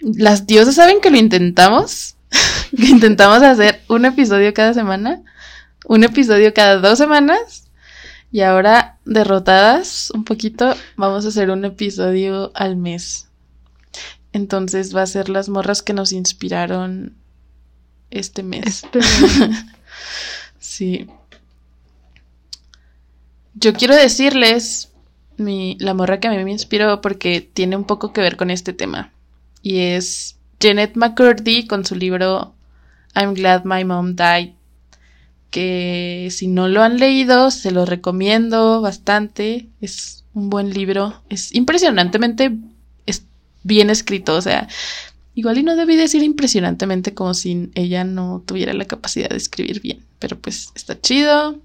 [0.00, 2.16] las diosas saben que lo intentamos,
[2.76, 5.22] que intentamos hacer un episodio cada semana,
[5.86, 7.61] un episodio cada dos semanas,
[8.32, 13.28] y ahora derrotadas un poquito, vamos a hacer un episodio al mes.
[14.32, 17.14] Entonces va a ser las morras que nos inspiraron
[18.10, 18.84] este mes.
[18.84, 19.00] Este,
[20.58, 21.06] Sí.
[23.54, 24.90] Yo quiero decirles
[25.36, 28.50] mi, la morra que a mí me inspiró porque tiene un poco que ver con
[28.50, 29.12] este tema.
[29.60, 32.54] Y es Janet McCurdy con su libro
[33.14, 34.54] I'm Glad My Mom Died.
[35.52, 39.68] Que si no lo han leído, se lo recomiendo bastante.
[39.80, 41.22] Es un buen libro.
[41.28, 42.56] Es impresionantemente
[43.06, 43.22] es
[43.62, 44.34] bien escrito.
[44.34, 44.66] O sea,
[45.36, 49.80] igual y no debí decir impresionantemente como si ella no tuviera la capacidad de escribir
[49.80, 50.04] bien.
[50.18, 51.60] Pero pues está chido.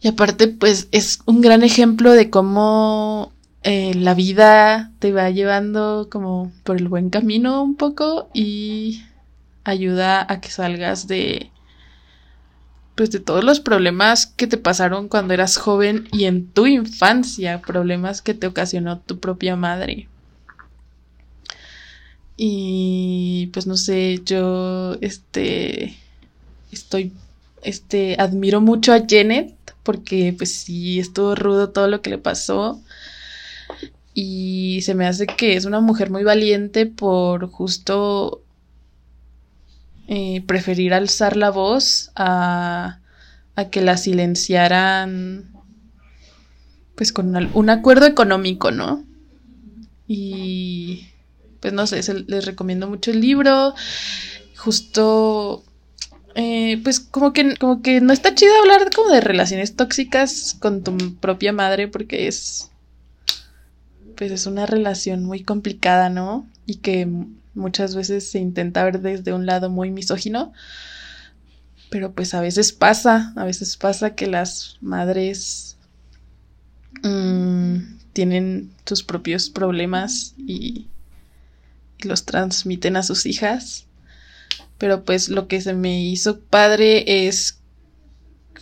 [0.00, 3.32] Y aparte, pues es un gran ejemplo de cómo
[3.62, 9.02] eh, la vida te va llevando como por el buen camino un poco y
[9.64, 11.50] ayuda a que salgas de
[12.94, 17.60] pues de todos los problemas que te pasaron cuando eras joven y en tu infancia,
[17.60, 20.08] problemas que te ocasionó tu propia madre.
[22.36, 25.96] Y pues no sé, yo este
[26.72, 27.12] estoy
[27.62, 32.80] este admiro mucho a Janet porque pues sí estuvo rudo todo lo que le pasó
[34.14, 38.43] y se me hace que es una mujer muy valiente por justo
[40.08, 43.00] eh, preferir alzar la voz a,
[43.70, 45.50] que la silenciaran
[46.94, 49.04] pues con un acuerdo económico, ¿no?
[50.06, 51.08] Y
[51.60, 53.74] pues no sé, se- les recomiendo mucho el libro.
[54.56, 55.64] justo
[56.36, 60.82] eh, pues como que, como que no está chido hablar como de relaciones tóxicas con
[60.84, 62.70] tu propia madre porque es,
[64.16, 66.46] pues es una relación muy complicada, ¿no?
[66.66, 67.08] Y que
[67.54, 70.52] muchas veces se intenta ver desde un lado muy misógino,
[71.90, 75.76] pero pues a veces pasa, a veces pasa que las madres
[77.02, 77.78] mmm,
[78.12, 80.88] tienen sus propios problemas y,
[81.98, 83.86] y los transmiten a sus hijas.
[84.78, 87.58] Pero pues lo que se me hizo padre es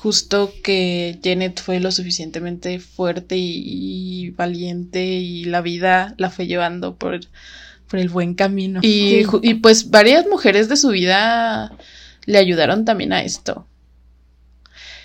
[0.02, 6.96] justo que Janet fue lo suficientemente fuerte y, valiente y la vida la fue llevando
[6.96, 7.20] por,
[7.92, 8.80] por el buen camino.
[8.82, 11.76] Y, y, pues varias mujeres de su vida
[12.24, 13.66] le ayudaron también a esto.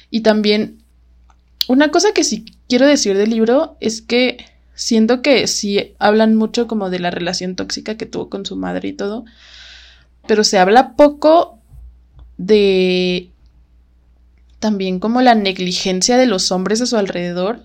[0.10, 0.86] Y también
[1.68, 4.38] una cosa que sí quiero decir del libro es que
[4.74, 8.88] siento que sí hablan mucho como de la relación tóxica que tuvo con su madre
[8.88, 9.26] y todo,
[10.26, 11.60] pero se habla poco
[12.38, 13.32] de
[14.60, 17.64] también como la negligencia de los hombres a su alrededor,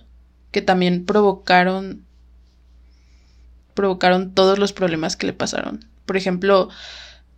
[0.50, 2.06] que también provocaron
[3.74, 5.84] provocaron todos los problemas que le pasaron.
[6.06, 6.68] Por ejemplo,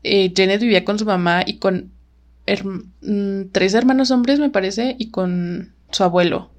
[0.02, 1.90] eh, Janet vivía con su mamá y con
[2.46, 6.50] mm, tres hermanos hombres, me parece, y con su abuelo.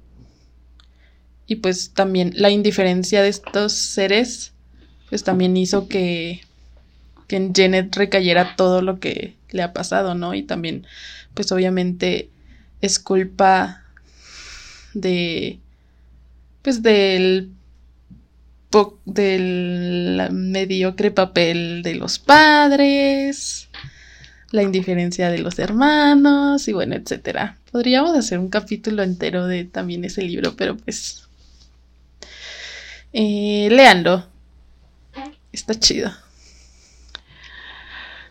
[1.46, 4.52] Y pues también la indiferencia de estos seres,
[5.08, 6.40] pues también hizo que
[7.26, 10.34] que en Janet recayera todo lo que le ha pasado, ¿no?
[10.34, 10.86] Y también,
[11.34, 12.30] pues obviamente
[12.80, 13.82] es culpa
[14.94, 15.58] de,
[16.62, 17.50] pues del,
[19.04, 23.68] del mediocre papel de los padres,
[24.50, 27.56] la indiferencia de los hermanos y bueno, etcétera.
[27.72, 31.26] Podríamos hacer un capítulo entero de también ese libro, pero pues
[33.12, 34.26] eh, leanlo.
[35.52, 36.10] Está chido.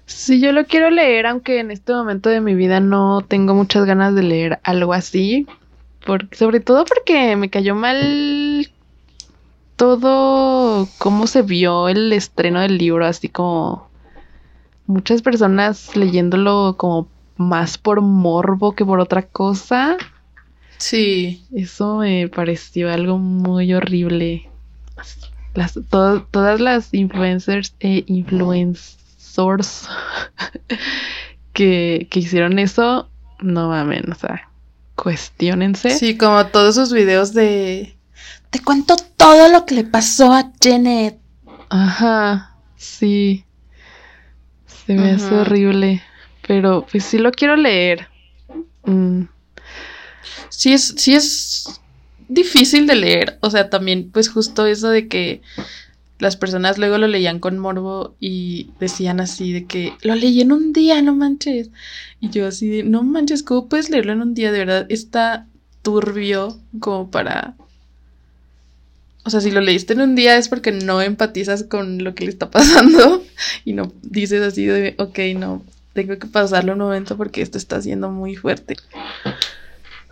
[0.06, 3.86] Sí, yo lo quiero leer, aunque en este momento de mi vida no tengo muchas
[3.86, 5.48] ganas de leer algo así.
[6.34, 8.70] sobre todo porque me cayó mal
[9.76, 13.90] todo cómo se vio el estreno del libro, así como
[14.88, 17.08] muchas personas leyéndolo como
[17.38, 19.98] más por morbo que por otra cosa.
[20.78, 21.46] Sí.
[21.54, 24.50] Eso me pareció algo muy horrible.
[25.54, 29.88] Las, todas las influencers e influencers source
[31.54, 33.10] que, hicieron eso,
[33.42, 34.50] no mames, o sea,
[34.96, 35.92] cuestionense.
[35.92, 37.95] Sí, como todos esos videos de...
[38.56, 41.20] Te cuento todo lo que le pasó a Janet.
[41.68, 43.44] Ajá, sí.
[44.66, 46.02] Se me hace horrible.
[46.48, 48.08] Pero pues sí lo quiero leer.
[48.86, 49.24] Mm.
[50.48, 51.82] Sí es, sí es
[52.30, 53.40] difícil de leer.
[53.42, 55.42] O sea, también pues justo eso de que
[56.20, 60.54] las personas luego lo leían con morbo y decían así de que lo leí en
[60.54, 61.72] un día, no manches.
[62.22, 64.54] Y yo así de, no manches, ¿cómo puedes leerlo en un día?
[64.54, 65.46] De verdad, está
[65.82, 67.58] turbio como para...
[69.26, 72.26] O sea, si lo leíste en un día es porque no empatizas con lo que
[72.26, 73.24] le está pasando
[73.66, 75.64] y no dices así de, ok, no,
[75.94, 78.76] tengo que pasarlo un momento porque esto está siendo muy fuerte.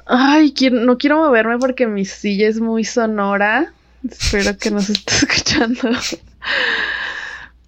[0.08, 3.72] Ay, no quiero moverme porque mi silla es muy sonora.
[4.10, 5.90] Espero que nos esté escuchando.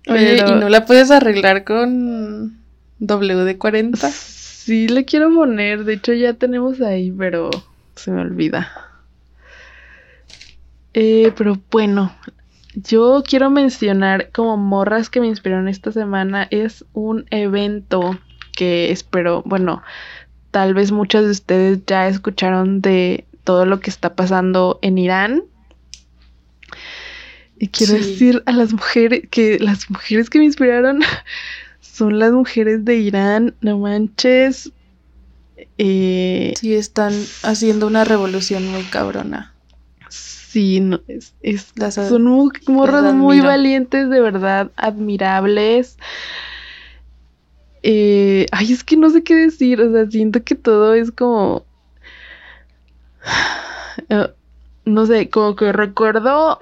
[0.07, 2.57] Oye, ¿y no la puedes arreglar con
[3.01, 4.09] WD-40?
[4.09, 5.83] Sí, le quiero poner.
[5.83, 7.51] De hecho, ya tenemos ahí, pero
[7.95, 8.71] se me olvida.
[10.95, 12.15] Eh, pero bueno,
[12.73, 16.47] yo quiero mencionar como morras que me inspiraron esta semana.
[16.49, 18.17] Es un evento
[18.55, 19.83] que espero, bueno,
[20.51, 25.43] tal vez muchas de ustedes ya escucharon de todo lo que está pasando en Irán
[27.57, 31.01] y quiero decir a las mujeres que las mujeres que me inspiraron
[31.81, 34.71] son las mujeres de Irán, no manches.
[35.77, 39.54] Eh, sí, están haciendo una revolución muy cabrona.
[40.55, 41.35] Sí, no, es,
[41.91, 42.23] son
[42.67, 45.97] morras muy valientes, de verdad, admirables.
[47.83, 51.65] Eh, ay, es que no sé qué decir, o sea, siento que todo es como...
[54.09, 54.29] Eh,
[54.85, 56.59] no sé, como que recuerdo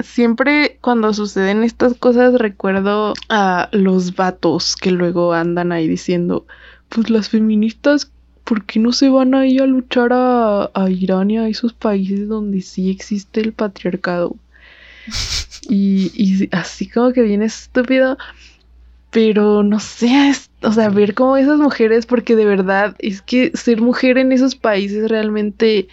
[0.00, 6.46] siempre cuando suceden estas cosas recuerdo a los vatos que luego andan ahí diciendo,
[6.90, 8.10] pues las feministas,
[8.46, 12.62] ¿por qué no se van ahí a luchar a, Irán y a esos países donde
[12.62, 14.36] sí existe el patriarcado?
[15.68, 18.16] y, y así como que viene estúpido,
[19.10, 20.32] pero no sé,
[20.62, 24.54] o sea, ver como esas mujeres, porque de verdad es que ser mujer en esos
[24.54, 25.88] países realmente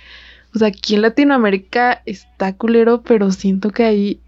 [0.55, 4.19] o sea, aquí en Latinoamérica está culero, pero siento que ahí,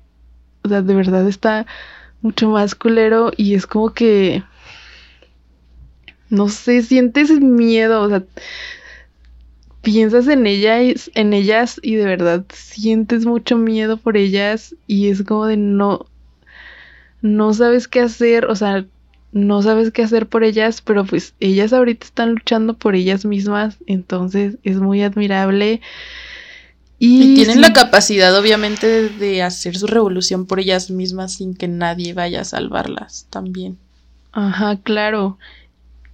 [0.63, 1.67] o sea, de verdad está
[2.21, 4.43] mucho más culero y es como que
[6.35, 8.23] no sé, sientes miedo, o sea,
[9.81, 15.23] piensas en ellas, en ellas y de verdad sientes mucho miedo por ellas y es
[15.23, 16.07] como de no,
[17.21, 18.85] no sabes qué hacer, o sea,
[19.31, 23.77] no sabes qué hacer por ellas, pero pues ellas ahorita están luchando por ellas mismas,
[23.85, 25.81] entonces es muy admirable.
[26.97, 32.13] Y, tienen la capacidad, obviamente, de hacer su revolución por ellas mismas sin que nadie
[32.13, 33.77] vaya a salvarlas también.
[34.31, 35.37] Ajá, claro.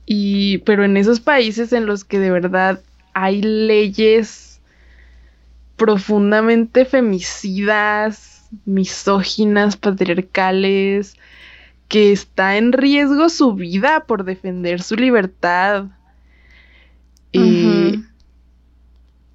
[0.06, 2.82] Y, pero en esos países en los que de verdad
[3.14, 4.60] hay leyes
[5.78, 11.16] profundamente femicidas, misóginas, patriarcales,
[11.88, 15.86] que está en riesgo su vida por defender su libertad.
[17.32, 18.04] Y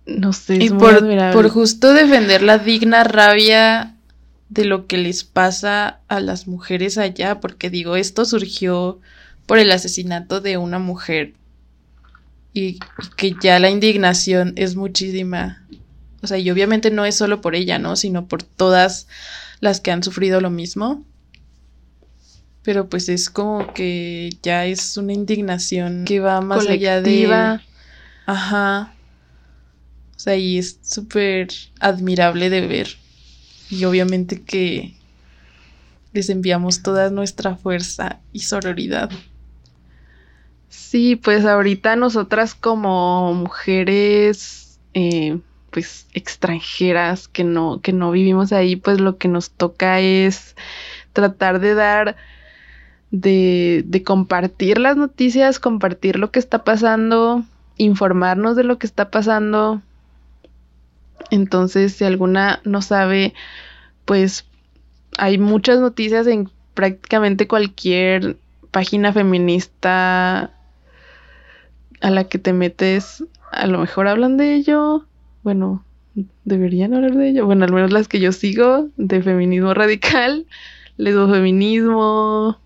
[0.06, 1.00] no sé, y por,
[1.32, 3.96] por justo defender la digna rabia
[4.48, 9.00] de lo que les pasa a las mujeres allá, porque digo, esto surgió
[9.46, 11.34] por el asesinato de una mujer
[12.52, 12.78] y,
[13.16, 15.62] que ya la indignación es muchísima.
[16.22, 17.96] O sea, y obviamente no es solo por ella, ¿no?
[17.96, 19.08] Sino por todas
[19.60, 21.04] las que han sufrido lo mismo.
[22.62, 27.60] Pero pues es como que ya es una indignación que va más allá de...
[28.24, 28.94] Ajá.
[30.16, 32.88] O sea, y es súper admirable de ver.
[33.70, 34.96] Y obviamente que
[36.14, 39.10] les enviamos toda nuestra fuerza y sororidad.
[40.68, 45.38] Sí, pues ahorita nosotras como mujeres, eh,
[45.70, 50.56] pues extranjeras que no, que no vivimos ahí, pues lo que nos toca es
[51.12, 52.16] tratar de dar,
[53.10, 57.44] de, de compartir las noticias, compartir lo que está pasando,
[57.76, 59.82] informarnos de lo que está pasando,
[61.30, 63.34] entonces, si alguna no sabe,
[64.04, 64.46] pues
[65.18, 68.36] hay muchas noticias en prácticamente cualquier
[68.70, 70.52] página feminista
[72.00, 73.24] a la que te metes.
[73.52, 75.06] A lo mejor hablan de ello.
[75.42, 75.84] Bueno,
[76.44, 77.46] deberían hablar de ello.
[77.46, 80.46] Bueno, al menos las que yo sigo de feminismo radical,
[80.96, 82.58] lesbofeminismo.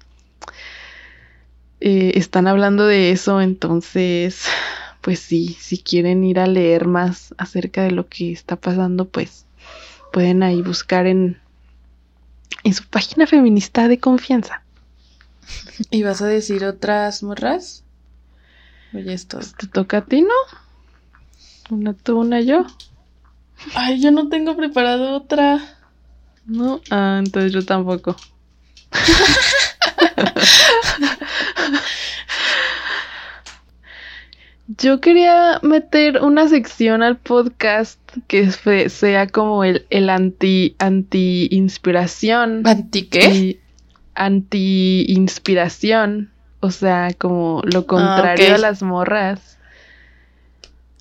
[1.80, 4.46] Eh, están hablando de eso, entonces
[5.00, 9.46] pues sí, si quieren ir a leer más acerca de lo que está pasando, pues
[10.12, 11.40] pueden ahí buscar en,
[12.64, 14.62] en su página feminista de confianza.
[15.90, 17.84] ¿Y vas a decir otras morras?
[18.92, 19.38] Oye, esto.
[19.58, 20.34] ¿Te toca a ti, no?
[21.70, 22.66] Una tú, una yo.
[23.74, 25.60] Ay, yo no tengo preparado otra.
[26.46, 28.16] No, ah, entonces yo tampoco.
[34.78, 38.50] Yo quería meter una sección al podcast que
[38.88, 42.62] sea como el, el anti, anti inspiración.
[42.64, 43.60] ¿Anti qué?
[44.14, 46.30] Anti inspiración.
[46.60, 49.58] O sea, como lo ah, contrario a las morras.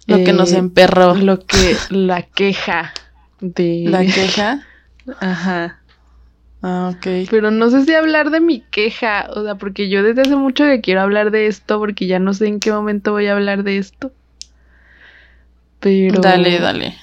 [0.08, 1.14] Lo que nos eh, emperró.
[1.14, 2.94] Lo que, la queja
[3.42, 3.86] de.
[3.88, 4.66] ¿La queja?
[5.20, 5.80] Ajá.
[6.62, 7.30] Ah, ok.
[7.30, 10.66] Pero no sé si hablar de mi queja, o sea, porque yo desde hace mucho
[10.66, 13.64] que quiero hablar de esto, porque ya no sé en qué momento voy a hablar
[13.64, 14.12] de esto.
[15.80, 16.20] Pero...
[16.20, 16.98] Dale, dale.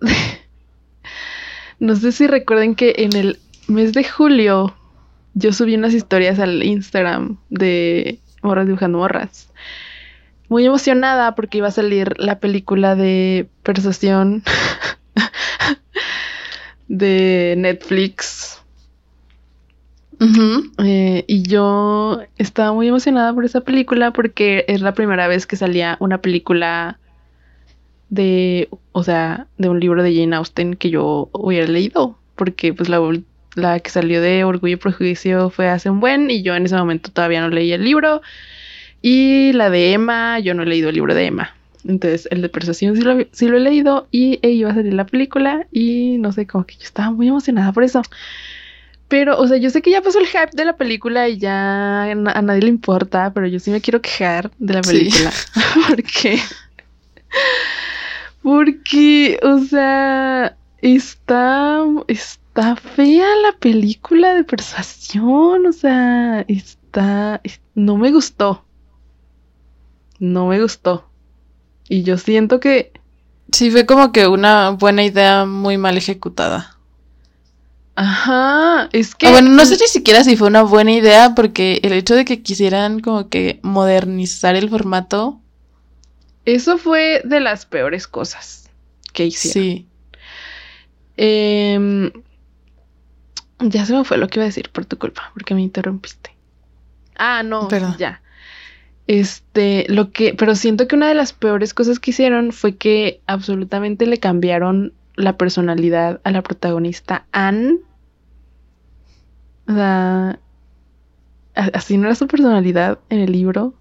[1.80, 4.76] no sé si recuerden que en el mes de julio
[5.38, 9.50] yo subí unas historias al Instagram de Morras dibujando morras.
[10.48, 14.42] Muy emocionada porque iba a salir la película de Persuasión
[16.88, 18.58] de Netflix
[20.84, 25.56] eh, y yo estaba muy emocionada por esa película porque es la primera vez que
[25.56, 26.98] salía una película
[28.08, 32.88] de, o sea, de un libro de Jane Austen que yo hubiera leído, porque pues
[32.88, 32.98] la,
[33.58, 36.76] la que salió de Orgullo y Prejuicio fue hace un buen y yo en ese
[36.76, 38.22] momento todavía no leía el libro.
[39.02, 41.54] Y la de Emma, yo no he leído el libro de Emma.
[41.86, 45.06] Entonces, el de Persuasión sí lo, sí lo he leído y iba a salir la
[45.06, 48.02] película y no sé, como que yo estaba muy emocionada por eso.
[49.08, 52.02] Pero, o sea, yo sé que ya pasó el hype de la película y ya
[52.02, 55.32] a nadie le importa, pero yo sí me quiero quejar de la película.
[55.88, 56.38] porque.
[58.42, 61.84] Porque, o sea, está.
[62.06, 65.66] Está fea la película de persuasión.
[65.66, 67.40] O sea, está.
[67.74, 68.64] No me gustó.
[70.18, 71.08] No me gustó.
[71.88, 72.92] Y yo siento que.
[73.52, 76.78] Sí, fue como que una buena idea muy mal ejecutada.
[78.00, 79.26] Ajá, es que...
[79.26, 82.24] Ah, bueno, no sé ni siquiera si fue una buena idea porque el hecho de
[82.24, 85.40] que quisieran como que modernizar el formato...
[86.44, 88.70] Eso fue de las peores cosas
[89.12, 89.64] que hicieron.
[89.64, 89.86] Sí.
[91.16, 92.12] Em,
[93.60, 96.34] ya se me fue lo que iba a decir por tu culpa, porque me interrumpiste.
[97.16, 97.96] Ah, no, Perdón.
[97.98, 98.22] ya.
[99.06, 103.20] Este, lo que, pero siento que una de las peores cosas que hicieron fue que
[103.26, 107.78] absolutamente le cambiaron la personalidad a la protagonista Anne.
[109.66, 110.38] O sea,
[111.54, 113.74] así no era su personalidad en el libro.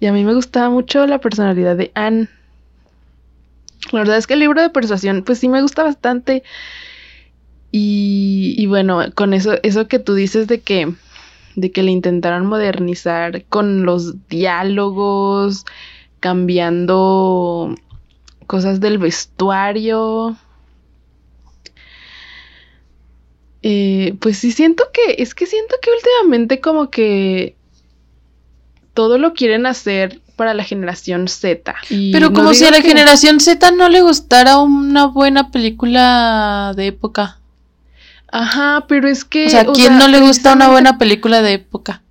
[0.00, 2.28] Y a mí me gustaba mucho la personalidad de Anne.
[3.92, 6.42] La verdad es que el libro de persuasión, pues sí me gusta bastante.
[7.78, 10.94] Y, y bueno, con eso, eso que tú dices de que,
[11.56, 15.66] de que le intentaron modernizar con los diálogos,
[16.18, 17.74] cambiando
[18.46, 20.38] cosas del vestuario.
[23.60, 27.56] Eh, pues sí siento que, es que siento que últimamente como que
[28.94, 31.74] todo lo quieren hacer para la generación Z.
[31.90, 37.38] Pero como si a la generación Z no le gustara una buena película de época.
[38.28, 39.46] Ajá, pero es que...
[39.46, 42.02] O sea, ¿a quién no le gusta una buena película de época?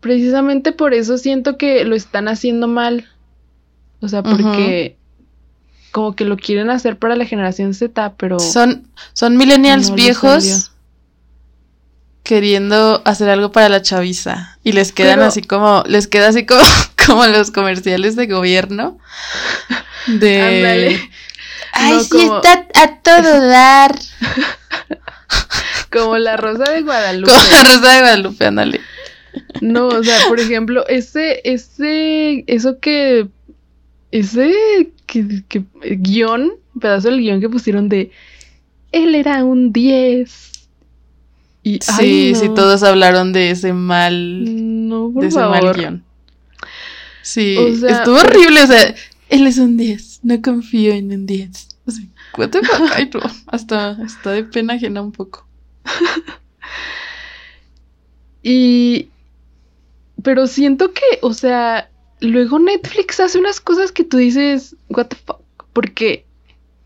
[0.00, 3.08] Precisamente por eso siento que lo están haciendo mal.
[4.00, 4.96] O sea, porque
[5.90, 8.38] como que lo quieren hacer para la generación Z, pero...
[8.38, 10.70] Son, son millennials viejos
[12.28, 16.60] queriendo hacer algo para la chaviza y les quedan así como les queda así como
[17.06, 18.98] como los comerciales de gobierno
[20.06, 21.10] de Ándale.
[21.72, 23.98] ay sí está a todo dar
[25.92, 28.80] como la rosa de Guadalupe como la rosa de Guadalupe ándale
[29.60, 33.28] no o sea por ejemplo ese ese eso que
[34.10, 38.10] ese que, que guion pedazo del guion que pusieron de
[38.92, 40.48] él era un 10
[41.80, 44.88] sí, sí, todos hablaron de ese mal.
[44.88, 45.62] No, por de ese favor.
[45.64, 46.04] mal guion.
[47.22, 48.62] Sí, estuvo horrible.
[48.62, 48.94] O sea,
[49.28, 50.20] él es un 10.
[50.22, 51.68] No confío en un 10.
[51.86, 52.04] O sea,
[52.38, 52.90] what the fuck?
[52.94, 53.20] Ay, no.
[53.46, 55.46] Hasta, hasta de pena ajena un poco.
[58.42, 59.08] y.
[60.22, 61.90] Pero siento que, o sea,
[62.20, 65.40] luego Netflix hace unas cosas que tú dices, what the fuck.
[65.72, 66.24] Porque,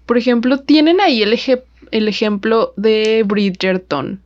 [0.07, 4.21] por ejemplo, tienen ahí el, ej el ejemplo de Bridgerton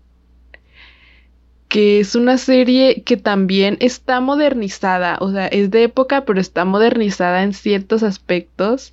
[1.69, 6.65] que es una serie que también está modernizada, o sea, es de época, pero está
[6.65, 8.93] modernizada en ciertos aspectos.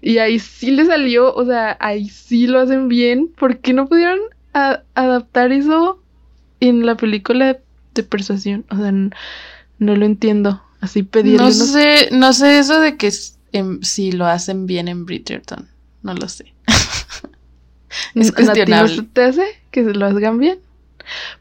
[0.00, 3.28] Y ahí sí le salió, o sea, ahí sí lo hacen bien.
[3.28, 4.18] ¿Por qué no pudieron
[4.52, 6.02] adaptar eso
[6.60, 7.58] en la película
[7.94, 8.64] de, persuasión?
[8.70, 9.10] O sea, no,
[9.78, 10.62] lo entiendo.
[10.80, 11.38] Así pedirle.
[11.38, 13.10] No sé, no sé eso de que
[13.82, 15.68] si lo hacen bien en Bridgerton.
[16.02, 16.54] No lo sé.
[18.14, 18.96] es cuestionable.
[18.96, 20.60] ¿No te hace que se lo hagan bien?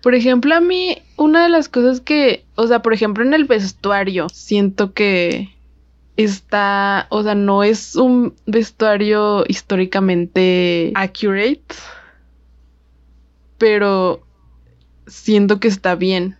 [0.02, 3.46] Por ejemplo, a mí, una de las cosas que, o sea, por ejemplo, en el
[3.46, 5.50] vestuario, siento que
[6.24, 11.76] está, o sea, no es un vestuario históricamente accurate,
[13.58, 14.22] pero
[15.08, 16.38] siento que está bien,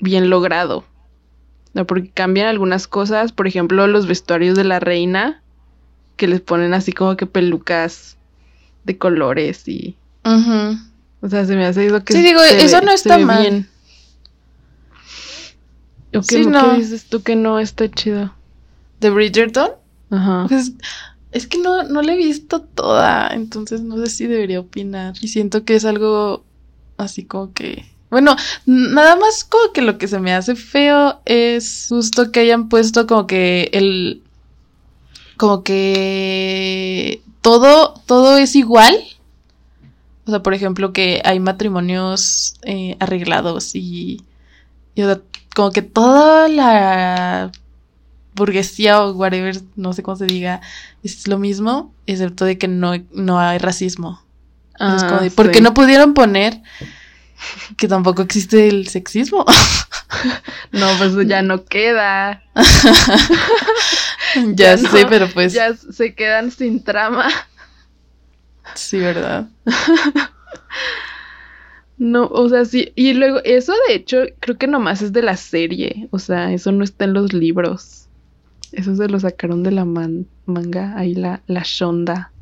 [0.00, 0.84] bien logrado.
[1.86, 5.42] porque cambian algunas cosas, por ejemplo, los vestuarios de la reina,
[6.16, 8.16] que les ponen así como que pelucas
[8.84, 9.96] de colores y...
[11.22, 12.12] O sea, se me ha ido que.
[12.12, 13.40] Sí, digo, eso no está mal.
[13.40, 13.68] Bien.
[16.14, 16.70] ¿O qué, sí, no.
[16.72, 18.32] ¿Qué dices tú que no está chido?
[19.00, 19.70] ¿De Bridgerton?
[20.10, 20.46] Ajá.
[20.48, 20.72] Pues,
[21.32, 25.14] es que no, no la he visto toda, entonces no sé si debería opinar.
[25.20, 26.44] Y siento que es algo
[26.96, 27.84] así como que.
[28.10, 32.68] Bueno, nada más como que lo que se me hace feo es justo que hayan
[32.68, 34.22] puesto como que el.
[35.36, 38.96] Como que todo, todo es igual
[40.26, 44.22] o sea, por ejemplo, que hay matrimonios eh, arreglados y,
[44.96, 45.02] y
[45.54, 47.52] como que toda la
[48.36, 50.60] burguesía o whatever, no sé cómo se diga,
[51.02, 54.22] es lo mismo, excepto de que no, no hay racismo.
[54.78, 56.62] Ah, ¿Por qué no pudieron poner
[57.76, 59.44] que tampoco existe el sexismo?
[60.72, 62.42] no, pues ya no queda.
[64.54, 65.52] ya, sé, pero pues.
[65.52, 67.28] Ya se quedan sin trama.
[68.74, 69.48] Sí, ¿verdad?
[71.98, 72.92] no, o sea, sí.
[72.96, 76.08] Y luego, eso de hecho, creo que nomás es de la serie.
[76.10, 78.05] O sea, eso no está en los libros.
[78.72, 80.96] Eso se lo sacaron de la manga.
[80.96, 82.32] Ahí la, la Shonda.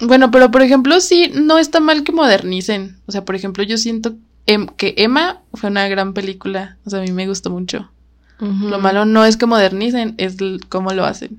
[0.00, 2.96] Bueno, pero por ejemplo, sí, no está mal que modernicen.
[3.06, 6.78] O sea, por ejemplo, yo siento em, que Emma fue una gran película.
[6.84, 7.90] O sea, a mí me gustó mucho.
[8.40, 10.36] Lo malo no es que modernicen, es
[10.68, 11.38] cómo lo hacen.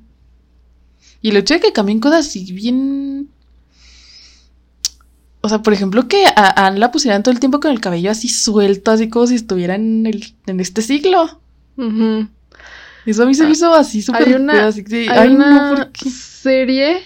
[1.21, 3.29] Y el hecho de que cambien cosas así bien.
[5.41, 8.09] O sea, por ejemplo, que a Anne la pusieran todo el tiempo con el cabello
[8.09, 11.41] así suelto, así como si estuviera en, el, en este siglo.
[13.05, 17.01] Eso a mí se me hizo así súper Hay una, hay una serie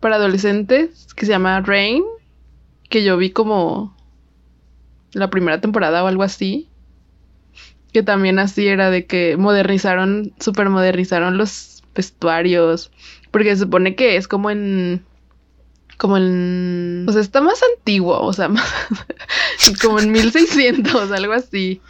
[0.00, 2.02] para adolescentes que se llama Rain,
[2.88, 3.96] que yo vi como
[5.12, 6.68] la primera temporada o algo así.
[7.92, 12.90] Que también así era de que modernizaron, super modernizaron los vestuarios.
[13.30, 15.04] Porque se supone que es como en.
[15.96, 17.06] Como en.
[17.08, 18.68] O sea, está más antiguo, o sea, más,
[19.82, 21.80] como en 1600, algo así.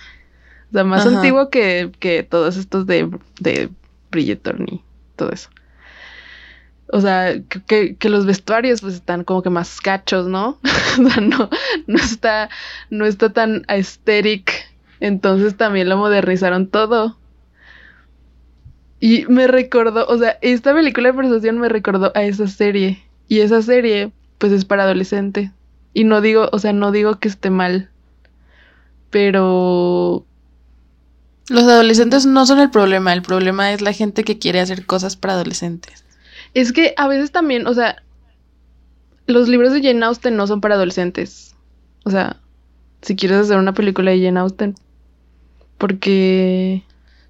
[0.74, 1.14] O sea, más Ajá.
[1.14, 3.70] antiguo que, que todos estos de, de
[4.10, 4.82] Bridgerton y
[5.14, 5.48] todo eso.
[6.88, 10.58] O sea, que, que, que los vestuarios pues están como que más cachos, ¿no?
[11.00, 11.48] o sea, no,
[11.86, 12.50] no está,
[12.90, 14.50] no está tan aesthetic.
[14.98, 17.18] Entonces también lo modernizaron todo.
[18.98, 23.00] Y me recordó, o sea, esta película de persuasión me recordó a esa serie.
[23.28, 25.52] Y esa serie, pues es para adolescente.
[25.92, 27.90] Y no digo, o sea, no digo que esté mal.
[29.10, 30.26] Pero
[31.48, 35.16] Los adolescentes no son el problema, el problema es la gente que quiere hacer cosas
[35.16, 36.04] para adolescentes.
[36.54, 38.02] es que a veces también, o sea,
[39.26, 41.54] los libros de Jane Austen no son para adolescentes.
[42.04, 42.36] O sea,
[43.02, 44.74] si quieres hacer una película de Jane Austen.
[45.78, 46.82] Porque...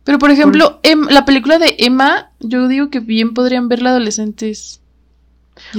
[0.04, 4.80] Pero por ejemplo, Em- la película de Emma, yo digo que bien podrían verla adolescentes.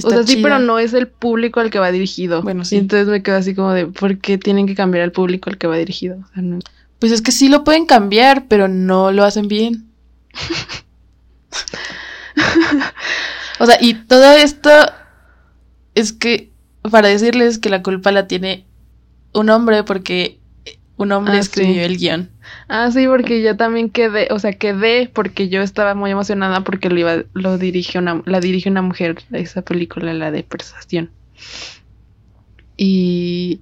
[0.03, 2.41] O sea, sí, pero no es el público al que va dirigido.
[2.41, 2.75] Bueno, sí.
[2.75, 5.57] Y entonces me quedo así como de, ¿por qué tienen que cambiar al público al
[5.57, 6.17] que va dirigido?
[6.17, 6.59] O sea, no.
[7.05, 9.91] Pues es que sí lo pueden cambiar, pero no lo hacen bien.
[13.59, 14.71] o sea, y todo esto
[15.93, 16.49] es que
[16.89, 18.65] para decirles que la culpa la tiene
[19.33, 20.39] un hombre porque
[20.97, 21.79] un hombre Ah, escribió sí.
[21.81, 22.31] el guion.
[22.69, 26.89] Ah, sí, porque yo también quedé, o sea, quedé porque yo estaba muy emocionada porque
[26.89, 31.11] lo iba, lo dirige una, la dirige una mujer, esa película, la de persuasión.
[32.77, 33.61] Y,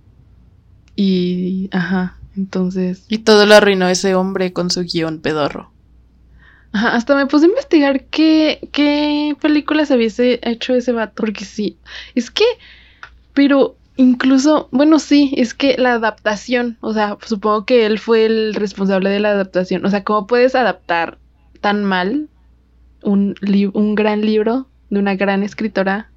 [0.96, 5.72] y, ajá, entonces, Y todo lo arruinó ese hombre con su guion pedorro.
[6.72, 11.78] ajá, hasta me puse a investigar qué, qué películas hubiese hecho ese vato, porque sí,
[12.16, 12.46] es que,
[13.34, 18.56] pero incluso, bueno, sí, es que la adaptación, o sea, supongo que él fue el
[18.56, 21.20] responsable de la adaptación, o sea, ¿cómo puedes adaptar
[21.62, 22.28] tan mal
[23.04, 23.36] un,
[23.74, 26.10] un gran libro de una gran escritora?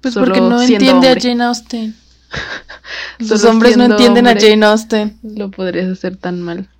[0.00, 1.10] Pues solo porque no entiende hombre?
[1.10, 2.01] a Jane Austen.
[3.18, 4.34] Los hombres no entienden a.
[4.34, 5.18] Jane Austen.
[5.22, 6.68] Lo podrías hacer tan mal.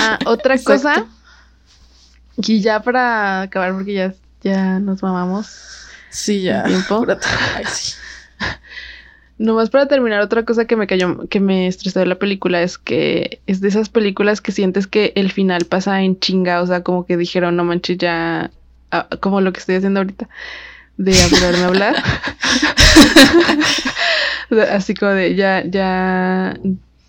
[0.00, 1.06] Ah, otra cosa,
[2.36, 5.86] y ya para acabar, porque ya, ya nos mamamos.
[6.10, 6.64] Sí, ya.
[6.64, 7.06] ¿Tiempo?
[7.56, 7.94] Ay, sí.
[9.36, 12.78] Nomás para terminar, otra cosa que me cayó, que me estresó de la película es
[12.78, 16.84] que es de esas películas que sientes que el final pasa en chinga, o sea,
[16.84, 18.52] como que dijeron, no manches, ya,
[18.92, 20.28] ah, como lo que estoy haciendo ahorita,
[20.98, 21.96] de apurarme a hablar.
[24.62, 26.58] Así como de, ya, ya,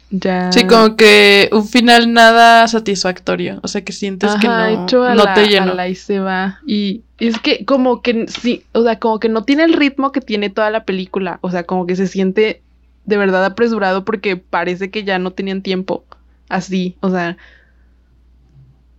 [0.10, 0.52] ya.
[0.52, 3.60] Sí, como que un final nada satisfactorio.
[3.64, 5.74] O sea, que sientes que no, hecho a no la, te a llenó.
[5.74, 6.60] la y se va.
[6.66, 10.22] Y es que como que sí, o sea, como que no tiene el ritmo que
[10.22, 11.40] tiene toda la película.
[11.42, 12.62] O sea, como que se siente
[13.06, 16.04] de verdad apresurado porque parece que ya no tenían tiempo.
[16.50, 17.38] Así, o sea,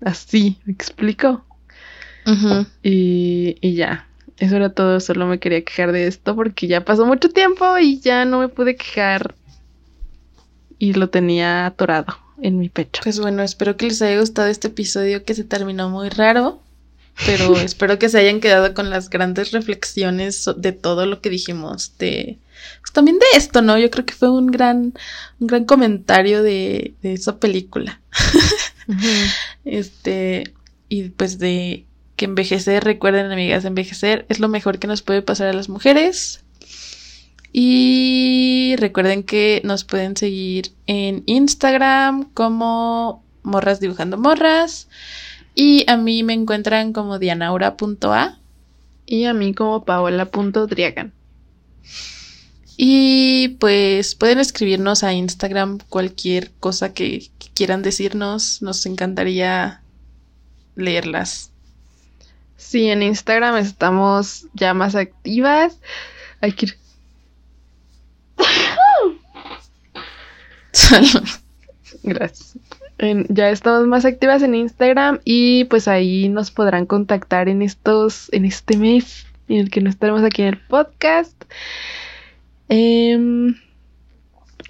[0.05, 1.45] así, ¿me explico?
[2.83, 4.06] Y, y ya,
[4.39, 8.01] eso era todo, solo me quería quejar de esto porque ya pasó mucho tiempo y
[8.01, 9.35] ya no me pude quejar
[10.79, 13.01] y lo tenía atorado en mi pecho.
[13.03, 16.61] Pues bueno, espero que les haya gustado este episodio que se terminó muy raro.
[17.25, 21.97] Pero espero que se hayan quedado con las grandes reflexiones de todo lo que dijimos.
[21.99, 22.39] De,
[22.83, 23.79] pues también de esto, ¿no?
[23.79, 24.93] Yo creo que fue un gran,
[25.41, 28.01] un gran comentario de, de esa película.
[29.65, 30.55] Este,
[30.89, 31.87] y pues de
[32.17, 36.43] que envejecer, recuerden amigas, envejecer es lo mejor que nos puede pasar a las mujeres.
[37.53, 44.89] Y recuerden que nos pueden seguir en Instagram como morras dibujando morras.
[45.55, 48.39] Y a mí me encuentran como dianaura.a.
[49.07, 51.15] Y a mí como Paola.driagan.
[52.77, 58.61] Y pues pueden escribirnos a Instagram cualquier cosa que, que quieran decirnos.
[58.61, 59.81] Nos encantaría
[60.75, 61.53] leerlas.
[62.57, 65.79] Sí, en Instagram estamos ya más activas.
[66.41, 66.77] Hay que ir-
[72.03, 72.59] Gracias.
[73.29, 78.47] Ya estamos más activas en Instagram y pues ahí nos podrán contactar en estos, en
[78.47, 81.35] este mes en el que no estaremos aquí en el podcast.
[82.69, 83.55] Em,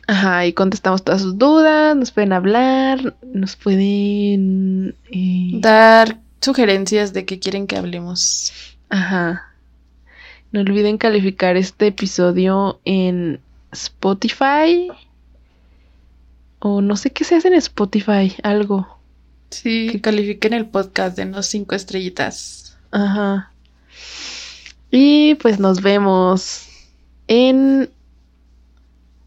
[0.08, 4.94] ajá, y contestamos todas sus dudas, nos pueden hablar, nos pueden...
[5.10, 8.52] eh, Dar sugerencias de qué quieren que hablemos.
[8.88, 9.52] Ajá.
[10.52, 13.40] No olviden calificar este episodio en
[13.72, 14.88] Spotify.
[16.58, 18.98] O no sé qué se hace en Spotify, algo.
[19.50, 22.76] Sí, que califiquen el podcast, denos cinco estrellitas.
[22.90, 23.52] Ajá.
[24.90, 26.68] Y pues nos vemos
[27.28, 27.90] en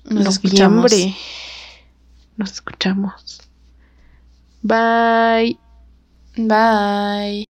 [0.05, 0.91] Nos escuchamos.
[2.37, 3.41] Nos escuchamos.
[4.61, 5.68] Bye.
[6.47, 7.48] Bye.